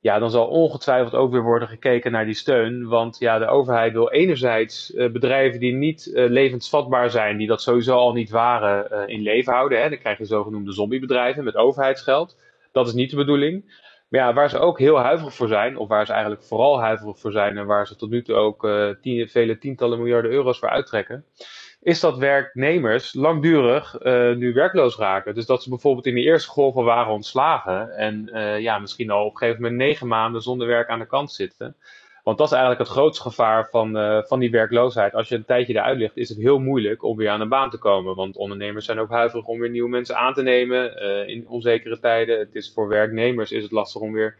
ja, 0.00 0.18
dan 0.18 0.30
zal 0.30 0.46
ongetwijfeld 0.46 1.14
ook 1.14 1.32
weer 1.32 1.42
worden 1.42 1.68
gekeken 1.68 2.12
naar 2.12 2.24
die 2.24 2.34
steun. 2.34 2.88
Want 2.88 3.18
ja, 3.18 3.38
de 3.38 3.46
overheid 3.46 3.92
wil 3.92 4.10
enerzijds 4.10 4.90
uh, 4.94 5.10
bedrijven 5.10 5.60
die 5.60 5.72
niet 5.72 6.06
uh, 6.06 6.28
levensvatbaar 6.28 7.10
zijn, 7.10 7.36
die 7.36 7.46
dat 7.46 7.62
sowieso 7.62 7.96
al 7.96 8.12
niet 8.12 8.30
waren, 8.30 8.88
uh, 8.92 9.14
in 9.14 9.22
leven 9.22 9.52
houden. 9.52 9.82
Hè. 9.82 9.88
Dan 9.88 9.98
krijg 9.98 10.18
je 10.18 10.24
zogenoemde 10.24 10.72
zombiebedrijven 10.72 11.44
met 11.44 11.56
overheidsgeld. 11.56 12.36
Dat 12.72 12.86
is 12.86 12.92
niet 12.92 13.10
de 13.10 13.16
bedoeling. 13.16 13.78
Maar 14.08 14.20
ja, 14.20 14.32
waar 14.32 14.50
ze 14.50 14.58
ook 14.58 14.78
heel 14.78 14.98
huiverig 14.98 15.34
voor 15.34 15.48
zijn, 15.48 15.76
of 15.76 15.88
waar 15.88 16.06
ze 16.06 16.12
eigenlijk 16.12 16.42
vooral 16.42 16.80
huiverig 16.80 17.18
voor 17.18 17.32
zijn 17.32 17.58
en 17.58 17.66
waar 17.66 17.86
ze 17.86 17.96
tot 17.96 18.10
nu 18.10 18.22
toe 18.22 18.34
ook 18.34 18.60
vele 19.26 19.58
tientallen 19.58 19.98
miljarden 19.98 20.30
euro's 20.30 20.58
voor 20.58 20.68
uittrekken, 20.68 21.24
is 21.82 22.00
dat 22.00 22.18
werknemers 22.18 23.14
langdurig 23.14 24.02
uh, 24.02 24.34
nu 24.34 24.52
werkloos 24.52 24.96
raken. 24.96 25.34
Dus 25.34 25.46
dat 25.46 25.62
ze 25.62 25.68
bijvoorbeeld 25.68 26.06
in 26.06 26.14
de 26.14 26.20
eerste 26.20 26.50
golf 26.50 26.74
al 26.74 26.84
waren 26.84 27.12
ontslagen 27.12 27.96
en 27.96 28.30
uh, 28.32 28.58
ja, 28.58 28.78
misschien 28.78 29.10
al 29.10 29.24
op 29.24 29.32
een 29.32 29.38
gegeven 29.38 29.62
moment 29.62 29.80
negen 29.80 30.06
maanden 30.06 30.42
zonder 30.42 30.66
werk 30.66 30.88
aan 30.88 30.98
de 30.98 31.06
kant 31.06 31.32
zitten. 31.32 31.76
Want 32.24 32.38
dat 32.38 32.46
is 32.46 32.52
eigenlijk 32.52 32.82
het 32.82 32.92
grootste 32.92 33.22
gevaar 33.22 33.68
van, 33.70 33.96
uh, 33.96 34.22
van 34.22 34.38
die 34.38 34.50
werkloosheid. 34.50 35.14
Als 35.14 35.28
je 35.28 35.34
een 35.34 35.44
tijdje 35.44 35.74
eruit 35.74 35.98
ligt, 35.98 36.16
is 36.16 36.28
het 36.28 36.38
heel 36.38 36.58
moeilijk 36.58 37.04
om 37.04 37.16
weer 37.16 37.30
aan 37.30 37.40
een 37.40 37.48
baan 37.48 37.70
te 37.70 37.78
komen. 37.78 38.14
Want 38.14 38.36
ondernemers 38.36 38.84
zijn 38.84 38.98
ook 38.98 39.10
huiverig 39.10 39.46
om 39.46 39.58
weer 39.58 39.70
nieuwe 39.70 39.88
mensen 39.88 40.16
aan 40.16 40.34
te 40.34 40.42
nemen 40.42 40.96
in 41.28 41.48
onzekere 41.48 41.98
tijden. 41.98 42.38
Het 42.38 42.54
is 42.54 42.72
voor 42.72 42.88
werknemers 42.88 43.52
is 43.52 43.62
het 43.62 43.72
lastig 43.72 44.00
om 44.00 44.12
weer 44.12 44.36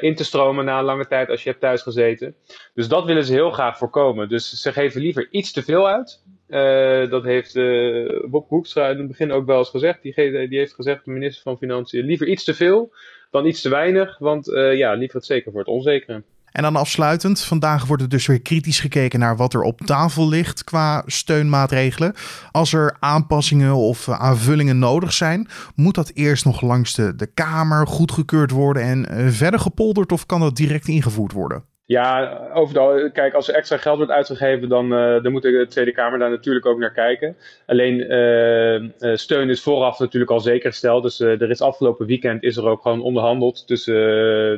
in 0.00 0.14
te 0.14 0.24
stromen 0.24 0.64
na 0.64 0.78
een 0.78 0.84
lange 0.84 1.06
tijd 1.06 1.28
als 1.28 1.42
je 1.42 1.48
hebt 1.48 1.60
thuis 1.60 1.82
gezeten. 1.82 2.36
Dus 2.74 2.88
dat 2.88 3.04
willen 3.04 3.24
ze 3.24 3.32
heel 3.32 3.50
graag 3.50 3.78
voorkomen. 3.78 4.28
Dus 4.28 4.50
ze 4.50 4.72
geven 4.72 5.00
liever 5.00 5.28
iets 5.30 5.52
te 5.52 5.62
veel 5.62 5.88
uit. 5.88 6.22
Uh, 6.48 7.10
dat 7.10 7.24
heeft 7.24 7.54
uh, 7.54 8.24
Bob 8.30 8.48
Hoekstra 8.48 8.88
in 8.88 8.98
het 8.98 9.08
begin 9.08 9.32
ook 9.32 9.46
wel 9.46 9.58
eens 9.58 9.70
gezegd. 9.70 10.02
Die, 10.02 10.14
die, 10.48 10.58
heeft 10.58 10.74
gezegd, 10.74 11.04
de 11.04 11.10
minister 11.10 11.42
van 11.42 11.58
Financiën, 11.58 12.04
liever 12.04 12.26
iets 12.26 12.44
te 12.44 12.54
veel 12.54 12.92
dan 13.30 13.46
iets 13.46 13.60
te 13.60 13.68
weinig. 13.68 14.18
Want 14.18 14.46
ja, 14.74 14.92
liever 14.92 15.16
het 15.16 15.26
zeker 15.26 15.50
voor 15.50 15.60
het 15.60 15.68
onzekere. 15.68 16.22
En 16.54 16.62
dan 16.62 16.76
afsluitend, 16.76 17.40
vandaag 17.40 17.86
wordt 17.86 18.02
er 18.02 18.08
dus 18.08 18.26
weer 18.26 18.42
kritisch 18.42 18.80
gekeken 18.80 19.18
naar 19.18 19.36
wat 19.36 19.54
er 19.54 19.62
op 19.62 19.80
tafel 19.80 20.28
ligt 20.28 20.64
qua 20.64 21.02
steunmaatregelen. 21.06 22.14
Als 22.50 22.72
er 22.72 22.96
aanpassingen 23.00 23.74
of 23.74 24.08
aanvullingen 24.08 24.78
nodig 24.78 25.12
zijn, 25.12 25.48
moet 25.74 25.94
dat 25.94 26.10
eerst 26.14 26.44
nog 26.44 26.60
langs 26.60 26.94
de, 26.94 27.14
de 27.14 27.26
Kamer 27.26 27.86
goedgekeurd 27.86 28.50
worden 28.50 28.82
en 28.82 29.32
verder 29.32 29.60
gepolderd 29.60 30.12
of 30.12 30.26
kan 30.26 30.40
dat 30.40 30.56
direct 30.56 30.88
ingevoerd 30.88 31.32
worden? 31.32 31.64
Ja, 31.86 32.38
overal. 32.52 33.10
Kijk, 33.10 33.34
als 33.34 33.48
er 33.48 33.54
extra 33.54 33.76
geld 33.76 33.96
wordt 33.96 34.12
uitgegeven, 34.12 34.68
dan, 34.68 34.84
uh, 34.92 35.22
dan 35.22 35.32
moet 35.32 35.42
de 35.42 35.66
Tweede 35.68 35.92
Kamer 35.92 36.18
daar 36.18 36.30
natuurlijk 36.30 36.66
ook 36.66 36.78
naar 36.78 36.92
kijken. 36.92 37.36
Alleen 37.66 38.00
uh, 38.00 39.14
steun 39.16 39.48
is 39.48 39.62
vooraf 39.62 39.98
natuurlijk 39.98 40.30
al 40.30 40.40
zeker 40.40 40.70
gesteld. 40.70 41.02
Dus 41.02 41.20
er 41.20 41.50
is 41.50 41.60
afgelopen 41.60 42.06
weekend 42.06 42.42
is 42.42 42.56
er 42.56 42.66
ook 42.66 42.82
gewoon 42.82 43.02
onderhandeld 43.02 43.66
tussen 43.66 43.94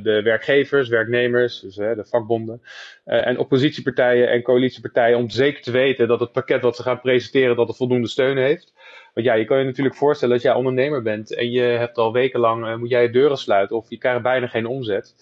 de 0.03 0.21
werkgevers, 0.25 0.89
werknemers, 0.89 1.61
dus 1.61 1.75
de 1.75 2.05
vakbonden, 2.09 2.63
en 3.05 3.39
oppositiepartijen 3.39 4.31
en 4.31 4.43
coalitiepartijen 4.43 5.19
om 5.19 5.31
zeker 5.31 5.63
te 5.63 5.71
weten 5.71 6.09
dat 6.09 6.21
het 6.21 6.33
pakket 6.33 6.63
wat 6.63 6.77
ze 6.77 6.83
gaan 6.83 7.01
presenteren, 7.01 7.57
dat 7.57 7.69
het 7.69 7.77
voldoende 7.77 8.09
steun 8.09 8.37
heeft. 8.37 8.75
Want 9.15 9.27
ja, 9.27 9.35
je 9.35 9.45
kan 9.45 9.59
je 9.59 9.65
natuurlijk 9.65 9.97
voorstellen 9.97 10.35
als 10.35 10.43
jij 10.43 10.55
ondernemer 10.55 11.03
bent 11.03 11.35
en 11.35 11.51
je 11.51 11.63
hebt 11.63 11.97
al 11.97 12.13
wekenlang, 12.13 12.77
moet 12.77 12.91
jij 12.91 13.03
je 13.03 13.11
deuren 13.11 13.37
sluiten 13.37 13.77
of 13.77 13.91
je 13.91 13.99
krijgt 13.99 14.23
bijna 14.23 14.47
geen 14.47 14.67
omzet. 14.67 15.15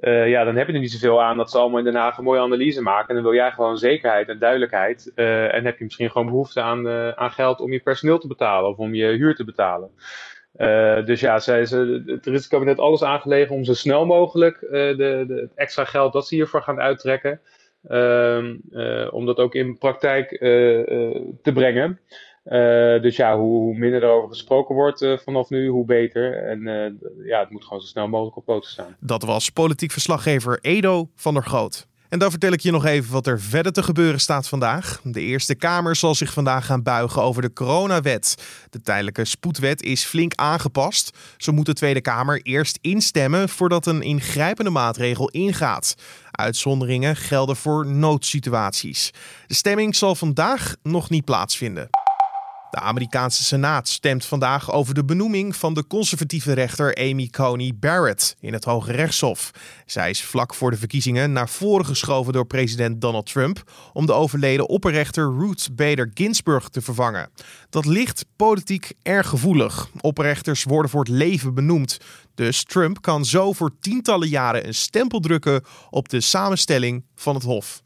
Uh, 0.00 0.28
ja, 0.28 0.44
dan 0.44 0.56
heb 0.56 0.66
je 0.66 0.72
er 0.72 0.80
niet 0.80 0.92
zoveel 0.92 1.22
aan 1.22 1.36
dat 1.36 1.50
ze 1.50 1.58
allemaal 1.58 1.78
in 1.78 1.84
Den 1.84 1.94
Haag 1.94 2.18
een 2.18 2.24
mooie 2.24 2.40
analyse 2.40 2.82
maken. 2.82 3.08
En 3.08 3.14
dan 3.14 3.24
wil 3.24 3.34
jij 3.34 3.50
gewoon 3.50 3.78
zekerheid 3.78 4.28
en 4.28 4.38
duidelijkheid. 4.38 5.12
Uh, 5.14 5.54
en 5.54 5.64
heb 5.64 5.78
je 5.78 5.84
misschien 5.84 6.10
gewoon 6.10 6.26
behoefte 6.26 6.60
aan, 6.60 6.86
uh, 6.86 7.08
aan 7.08 7.30
geld 7.30 7.60
om 7.60 7.72
je 7.72 7.80
personeel 7.80 8.18
te 8.18 8.26
betalen 8.26 8.70
of 8.70 8.76
om 8.76 8.94
je 8.94 9.06
huur 9.06 9.34
te 9.34 9.44
betalen. 9.44 9.90
dus 11.06 11.20
ja, 11.20 11.38
zij, 11.38 11.66
ze, 11.66 12.02
er 12.24 12.32
is 12.32 12.40
het 12.40 12.48
kabinet 12.48 12.78
alles 12.78 13.02
aangelegen 13.02 13.54
om 13.54 13.64
zo 13.64 13.74
snel 13.74 14.06
mogelijk 14.06 14.60
de, 14.60 14.94
de, 14.96 15.34
het 15.40 15.54
extra 15.54 15.84
geld 15.84 16.12
dat 16.12 16.26
ze 16.26 16.34
hiervoor 16.34 16.62
gaan 16.62 16.80
uittrekken. 16.80 17.40
Ehm, 17.88 18.56
om 19.10 19.26
dat 19.26 19.38
ook 19.38 19.54
in 19.54 19.78
praktijk 19.78 20.28
te 21.42 21.52
brengen. 21.54 22.00
Dus 23.02 23.16
ja, 23.16 23.36
hoe, 23.36 23.58
hoe, 23.58 23.78
minder 23.78 24.02
er 24.02 24.10
over 24.10 24.28
gesproken 24.28 24.74
wordt 24.74 25.06
vanaf 25.24 25.50
nu, 25.50 25.68
hoe 25.68 25.84
beter. 25.84 26.48
En 26.48 26.62
ja, 27.24 27.40
het 27.40 27.50
moet 27.50 27.64
gewoon 27.64 27.80
zo 27.80 27.86
snel 27.86 28.08
mogelijk 28.08 28.36
op 28.36 28.44
poten 28.44 28.70
staan. 28.70 28.96
Dat 29.00 29.22
was 29.22 29.50
politiek 29.50 29.92
verslaggever 29.92 30.58
Edo 30.60 31.08
van 31.14 31.34
der 31.34 31.44
Groot. 31.44 31.86
En 32.08 32.18
dan 32.18 32.30
vertel 32.30 32.52
ik 32.52 32.60
je 32.60 32.70
nog 32.70 32.84
even 32.84 33.12
wat 33.12 33.26
er 33.26 33.40
verder 33.40 33.72
te 33.72 33.82
gebeuren 33.82 34.20
staat 34.20 34.48
vandaag. 34.48 35.00
De 35.02 35.20
Eerste 35.20 35.54
Kamer 35.54 35.96
zal 35.96 36.14
zich 36.14 36.32
vandaag 36.32 36.66
gaan 36.66 36.82
buigen 36.82 37.22
over 37.22 37.42
de 37.42 37.52
coronawet. 37.52 38.34
De 38.70 38.80
tijdelijke 38.80 39.24
spoedwet 39.24 39.82
is 39.82 40.04
flink 40.04 40.32
aangepast. 40.34 41.18
Zo 41.36 41.52
moet 41.52 41.66
de 41.66 41.72
Tweede 41.72 42.00
Kamer 42.00 42.40
eerst 42.42 42.78
instemmen 42.80 43.48
voordat 43.48 43.86
een 43.86 44.02
ingrijpende 44.02 44.70
maatregel 44.70 45.28
ingaat. 45.28 45.94
Uitzonderingen 46.30 47.16
gelden 47.16 47.56
voor 47.56 47.86
noodsituaties. 47.86 49.10
De 49.46 49.54
stemming 49.54 49.96
zal 49.96 50.14
vandaag 50.14 50.76
nog 50.82 51.10
niet 51.10 51.24
plaatsvinden. 51.24 51.88
De 52.70 52.78
Amerikaanse 52.80 53.44
Senaat 53.44 53.88
stemt 53.88 54.24
vandaag 54.24 54.72
over 54.72 54.94
de 54.94 55.04
benoeming 55.04 55.56
van 55.56 55.74
de 55.74 55.86
conservatieve 55.86 56.52
rechter 56.52 56.94
Amy 56.96 57.28
Coney 57.28 57.72
Barrett 57.76 58.36
in 58.40 58.52
het 58.52 58.64
Hoge 58.64 58.92
Rechtshof. 58.92 59.50
Zij 59.86 60.10
is 60.10 60.24
vlak 60.24 60.54
voor 60.54 60.70
de 60.70 60.76
verkiezingen 60.76 61.32
naar 61.32 61.48
voren 61.48 61.86
geschoven 61.86 62.32
door 62.32 62.46
president 62.46 63.00
Donald 63.00 63.32
Trump 63.32 63.62
om 63.92 64.06
de 64.06 64.12
overleden 64.12 64.68
opperrechter 64.68 65.36
Ruth 65.38 65.68
Bader 65.72 66.10
Ginsburg 66.14 66.68
te 66.68 66.80
vervangen. 66.80 67.30
Dat 67.70 67.86
ligt 67.86 68.24
politiek 68.36 68.92
erg 69.02 69.28
gevoelig. 69.28 69.88
Opperrechters 70.00 70.64
worden 70.64 70.90
voor 70.90 71.00
het 71.00 71.12
leven 71.12 71.54
benoemd. 71.54 71.98
Dus 72.34 72.64
Trump 72.64 73.02
kan 73.02 73.24
zo 73.24 73.52
voor 73.52 73.78
tientallen 73.80 74.28
jaren 74.28 74.66
een 74.66 74.74
stempel 74.74 75.20
drukken 75.20 75.64
op 75.90 76.08
de 76.08 76.20
samenstelling 76.20 77.04
van 77.14 77.34
het 77.34 77.44
Hof. 77.44 77.80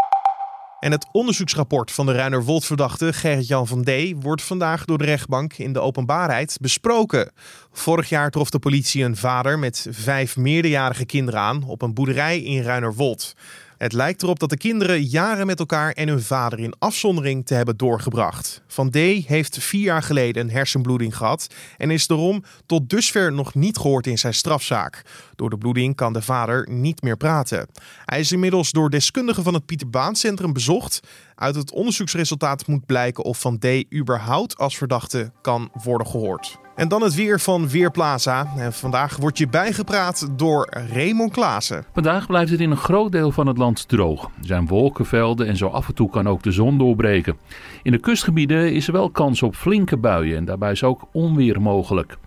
En 0.83 0.93
het 0.93 1.07
onderzoeksrapport 1.13 1.93
van 1.93 2.07
de 2.07 2.13
Ruinerwold-verdachte 2.13 3.13
Gerrit-Jan 3.13 3.67
van 3.67 3.85
D. 3.85 3.91
wordt 4.23 4.43
vandaag 4.43 4.85
door 4.85 4.99
de 4.99 5.05
rechtbank 5.05 5.53
in 5.53 5.73
de 5.73 5.81
openbaarheid 5.81 6.59
besproken. 6.61 7.31
Vorig 7.73 8.09
jaar 8.09 8.31
trof 8.31 8.51
de 8.51 8.59
politie 8.59 9.05
een 9.05 9.17
vader 9.17 9.59
met 9.59 9.87
vijf 9.91 10.37
meerderjarige 10.37 11.05
kinderen 11.05 11.41
aan 11.41 11.65
op 11.65 11.83
een 11.83 11.95
boerderij 11.95 12.43
in 12.43 12.63
Ruinerwold. 12.63 13.35
Het 13.83 13.93
lijkt 13.93 14.23
erop 14.23 14.39
dat 14.39 14.51
de 14.51 14.57
kinderen 14.57 15.03
jaren 15.03 15.47
met 15.47 15.59
elkaar 15.59 15.93
en 15.93 16.09
hun 16.09 16.23
vader 16.23 16.59
in 16.59 16.75
afzondering 16.79 17.47
te 17.47 17.55
hebben 17.55 17.77
doorgebracht. 17.77 18.63
Van 18.67 18.91
D. 18.91 18.95
heeft 18.95 19.59
vier 19.59 19.83
jaar 19.83 20.03
geleden 20.03 20.43
een 20.43 20.51
hersenbloeding 20.51 21.17
gehad 21.17 21.47
en 21.77 21.91
is 21.91 22.07
daarom 22.07 22.45
tot 22.67 22.91
dusver 22.91 23.33
nog 23.33 23.55
niet 23.55 23.77
gehoord 23.77 24.07
in 24.07 24.19
zijn 24.19 24.35
strafzaak. 24.35 25.03
Door 25.37 25.51
de 25.51 25.59
bloeding 25.59 25.97
kan 25.97 26.13
de 26.13 26.23
vader 26.23 26.69
niet 26.71 27.03
meer 27.03 27.17
praten. 27.17 27.69
Hij 28.05 28.21
is 28.21 28.33
inmiddels 28.33 28.71
door 28.71 28.91
deskundigen 28.91 29.43
van 29.43 29.55
het 29.55 29.67
Pieter 29.67 29.91
Baan 29.91 30.17
Centrum 30.17 30.53
bezocht. 30.53 31.01
Uit 31.35 31.55
het 31.55 31.73
onderzoeksresultaat 31.73 32.67
moet 32.67 32.87
blijken 32.87 33.25
of 33.25 33.41
Van 33.41 33.59
D. 33.59 33.95
überhaupt 33.95 34.59
als 34.59 34.77
verdachte 34.77 35.33
kan 35.43 35.71
worden 35.83 36.07
gehoord. 36.07 36.61
En 36.75 36.89
dan 36.89 37.03
het 37.03 37.15
weer 37.15 37.41
van 37.41 37.69
Weerplaza. 37.69 38.47
En 38.57 38.73
vandaag 38.73 39.17
wordt 39.17 39.39
je 39.39 39.49
bijgepraat 39.49 40.29
door 40.37 40.69
Raymond 40.93 41.33
Klaassen. 41.33 41.85
Vandaag 41.93 42.27
blijft 42.27 42.51
het 42.51 42.61
in 42.61 42.71
een 42.71 42.77
groot 42.77 43.13
deel 43.13 43.31
van 43.31 43.47
het 43.47 43.59
land 43.59 43.89
droog. 43.89 44.25
Er 44.25 44.47
zijn 44.47 44.67
wolkenvelden 44.67 45.47
en 45.47 45.57
zo 45.57 45.69
af 45.69 45.89
en 45.89 45.95
toe 45.95 46.11
kan 46.11 46.29
ook 46.29 46.43
de 46.43 46.53
zon 46.53 46.79
doorbreken. 46.79 47.37
In 47.83 47.93
de 47.93 47.99
kustgebieden 47.99 48.73
is 48.73 48.87
er 48.87 48.93
wel 48.93 49.11
kans 49.11 49.43
op 49.43 49.57
flinke 49.57 49.97
buien 49.97 50.37
en 50.37 50.45
daarbij 50.45 50.71
is 50.71 50.85
ook 50.85 51.09
onweer 51.13 51.61
mogelijk. 51.61 52.19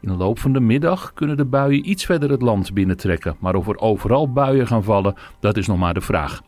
In 0.00 0.08
de 0.08 0.14
loop 0.14 0.38
van 0.38 0.52
de 0.52 0.60
middag 0.60 1.12
kunnen 1.14 1.36
de 1.36 1.44
buien 1.44 1.90
iets 1.90 2.04
verder 2.04 2.30
het 2.30 2.42
land 2.42 2.72
binnentrekken, 2.72 3.36
maar 3.38 3.54
of 3.54 3.68
er 3.68 3.78
overal 3.78 4.32
buien 4.32 4.66
gaan 4.66 4.84
vallen, 4.84 5.14
dat 5.40 5.56
is 5.56 5.66
nog 5.66 5.78
maar 5.78 5.94
de 5.94 6.00
vraag. 6.00 6.40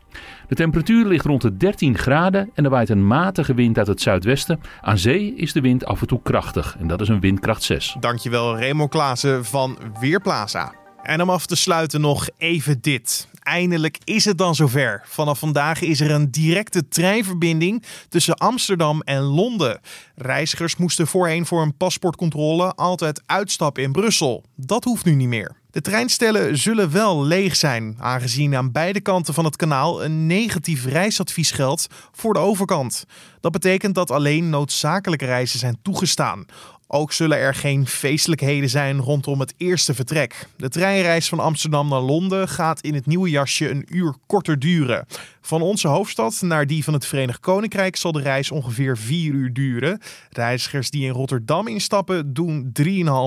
De 0.47 0.55
temperatuur 0.55 1.05
ligt 1.05 1.25
rond 1.25 1.41
de 1.41 1.57
13 1.57 1.97
graden 1.97 2.49
en 2.53 2.63
er 2.63 2.69
waait 2.69 2.89
een 2.89 3.07
matige 3.07 3.53
wind 3.53 3.77
uit 3.77 3.87
het 3.87 4.01
zuidwesten. 4.01 4.59
Aan 4.81 4.97
zee 4.97 5.35
is 5.35 5.53
de 5.53 5.61
wind 5.61 5.85
af 5.85 6.01
en 6.01 6.07
toe 6.07 6.21
krachtig 6.23 6.75
en 6.79 6.87
dat 6.87 7.01
is 7.01 7.07
een 7.07 7.19
windkracht 7.19 7.63
6. 7.63 7.95
Dankjewel 7.99 8.57
Raymond 8.57 8.89
Klaassen 8.89 9.45
van 9.45 9.77
Weerplaza. 9.99 10.73
En 11.01 11.21
om 11.21 11.29
af 11.29 11.45
te 11.45 11.55
sluiten 11.55 12.01
nog 12.01 12.29
even 12.37 12.81
dit. 12.81 13.27
Eindelijk 13.43 13.97
is 14.03 14.25
het 14.25 14.37
dan 14.37 14.55
zover. 14.55 15.01
Vanaf 15.05 15.39
vandaag 15.39 15.81
is 15.81 15.99
er 15.99 16.11
een 16.11 16.31
directe 16.31 16.87
treinverbinding 16.87 17.83
tussen 18.09 18.35
Amsterdam 18.35 19.01
en 19.01 19.21
Londen. 19.21 19.79
Reizigers 20.15 20.75
moesten 20.75 21.07
voorheen 21.07 21.45
voor 21.45 21.61
een 21.61 21.77
paspoortcontrole 21.77 22.73
altijd 22.73 23.21
uitstappen 23.25 23.83
in 23.83 23.91
Brussel. 23.91 24.43
Dat 24.55 24.83
hoeft 24.83 25.05
nu 25.05 25.15
niet 25.15 25.27
meer. 25.27 25.61
De 25.73 25.81
treinstellen 25.81 26.57
zullen 26.57 26.91
wel 26.91 27.23
leeg 27.23 27.55
zijn, 27.55 27.95
aangezien 27.99 28.55
aan 28.55 28.71
beide 28.71 29.01
kanten 29.01 29.33
van 29.33 29.45
het 29.45 29.55
kanaal 29.55 30.03
een 30.03 30.27
negatief 30.27 30.85
reisadvies 30.85 31.51
geldt 31.51 31.87
voor 32.11 32.33
de 32.33 32.39
overkant. 32.39 33.05
Dat 33.39 33.51
betekent 33.51 33.95
dat 33.95 34.11
alleen 34.11 34.49
noodzakelijke 34.49 35.25
reizen 35.25 35.59
zijn 35.59 35.77
toegestaan. 35.81 36.45
Ook 36.87 37.11
zullen 37.11 37.37
er 37.37 37.55
geen 37.55 37.87
feestelijkheden 37.87 38.69
zijn 38.69 38.99
rondom 38.99 39.39
het 39.39 39.53
eerste 39.57 39.93
vertrek. 39.93 40.47
De 40.57 40.69
treinreis 40.69 41.29
van 41.29 41.39
Amsterdam 41.39 41.87
naar 41.87 42.01
Londen 42.01 42.47
gaat 42.47 42.81
in 42.81 42.93
het 42.93 43.05
nieuwe 43.05 43.29
jasje 43.29 43.69
een 43.69 43.85
uur 43.89 44.15
korter 44.25 44.59
duren. 44.59 45.05
Van 45.41 45.61
onze 45.61 45.87
hoofdstad 45.87 46.41
naar 46.41 46.67
die 46.67 46.83
van 46.83 46.93
het 46.93 47.05
Verenigd 47.05 47.39
Koninkrijk 47.39 47.95
zal 47.95 48.11
de 48.11 48.21
reis 48.21 48.51
ongeveer 48.51 48.97
4 48.97 49.33
uur 49.33 49.53
duren. 49.53 50.01
Reizigers 50.29 50.89
die 50.89 51.05
in 51.05 51.11
Rotterdam 51.11 51.67
instappen 51.67 52.33
doen 52.33 52.71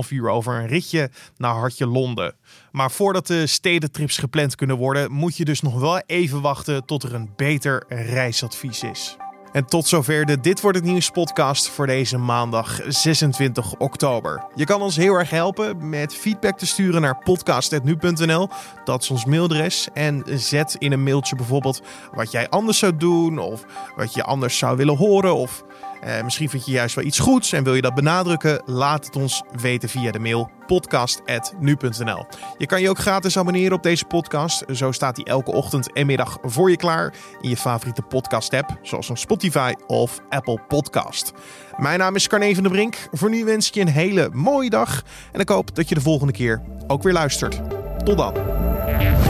3,5 0.05 0.09
uur 0.09 0.29
over 0.29 0.55
een 0.55 0.67
ritje 0.67 1.11
naar 1.37 1.55
Hartje 1.55 1.87
Londen. 1.87 2.35
Maar 2.73 2.91
voordat 2.91 3.27
de 3.27 3.47
stedentrips 3.47 4.19
gepland 4.19 4.55
kunnen 4.55 4.77
worden, 4.77 5.13
moet 5.13 5.37
je 5.37 5.45
dus 5.45 5.61
nog 5.61 5.81
wel 5.81 5.99
even 6.07 6.41
wachten 6.41 6.85
tot 6.85 7.03
er 7.03 7.15
een 7.15 7.33
beter 7.37 7.85
reisadvies 7.89 8.83
is. 8.83 9.17
En 9.57 9.67
tot 9.67 9.87
zover 9.87 10.27
de 10.27 10.41
Dit 10.41 10.61
Wordt 10.61 10.79
Het 10.79 10.87
Nieuws 10.87 11.11
podcast 11.11 11.69
voor 11.69 11.87
deze 11.87 12.19
maandag 12.19 12.81
26 12.89 13.75
oktober. 13.75 14.45
Je 14.55 14.65
kan 14.65 14.83
ons 14.83 14.97
heel 14.97 15.15
erg 15.15 15.31
helpen 15.31 15.89
met 15.89 16.15
feedback 16.15 16.59
te 16.59 16.67
sturen 16.67 17.01
naar 17.01 17.19
podcast.nu.nl. 17.19 18.49
Dat 18.85 19.03
is 19.03 19.11
ons 19.11 19.25
mailadres. 19.25 19.89
En 19.93 20.23
zet 20.27 20.77
in 20.79 20.93
een 20.93 21.03
mailtje 21.03 21.37
bijvoorbeeld 21.37 21.83
wat 22.15 22.31
jij 22.31 22.49
anders 22.49 22.79
zou 22.79 22.97
doen 22.97 23.39
of 23.39 23.65
wat 23.97 24.15
je 24.15 24.23
anders 24.23 24.59
zou 24.59 24.77
willen 24.77 24.97
horen 24.97 25.35
of 25.35 25.65
uh, 26.05 26.23
misschien 26.23 26.49
vind 26.49 26.67
je 26.67 26.73
juist 26.73 26.95
wel 26.95 27.05
iets 27.05 27.19
goeds 27.19 27.53
en 27.53 27.65
wil 27.65 27.75
je 27.75 27.83
dat 27.83 27.95
benadrukken? 27.95 28.63
Laat 28.65 29.07
het 29.07 29.17
ons 29.17 29.43
weten 29.61 29.89
via 29.89 30.11
de 30.11 30.19
mail 30.19 30.51
podcast.nu.nl. 30.67 32.27
Je 32.59 32.67
kan 32.67 32.81
je 32.81 32.89
ook 32.89 32.99
gratis 32.99 33.39
abonneren 33.39 33.77
op 33.77 33.83
deze 33.83 34.05
podcast. 34.05 34.65
Zo 34.73 34.93
staat 34.93 35.17
die 35.17 35.25
elke 35.25 35.53
ochtend 35.53 35.93
en 35.93 36.07
middag 36.07 36.39
voor 36.43 36.71
je 36.71 36.77
klaar 36.77 37.15
in 37.41 37.49
je 37.49 37.57
favoriete 37.57 38.03
podcast-app, 38.03 38.79
zoals 38.83 39.09
een 39.09 39.17
Spotify 39.17 39.73
of 39.87 40.21
Apple 40.29 40.61
Podcast. 40.69 41.33
Mijn 41.77 41.99
naam 41.99 42.15
is 42.15 42.29
Carne 42.29 42.55
van 42.55 42.63
der 42.63 42.73
Brink. 42.73 42.97
Voor 43.13 43.31
nu 43.31 43.45
wens 43.45 43.69
ik 43.69 43.75
je 43.75 43.81
een 43.81 43.89
hele 43.89 44.31
mooie 44.33 44.71
dag 44.71 45.03
en 45.33 45.41
ik 45.41 45.49
hoop 45.49 45.75
dat 45.75 45.89
je 45.89 45.95
de 45.95 46.01
volgende 46.01 46.33
keer 46.33 46.63
ook 46.87 47.03
weer 47.03 47.13
luistert. 47.13 47.61
Tot 48.05 48.17
dan. 48.17 49.26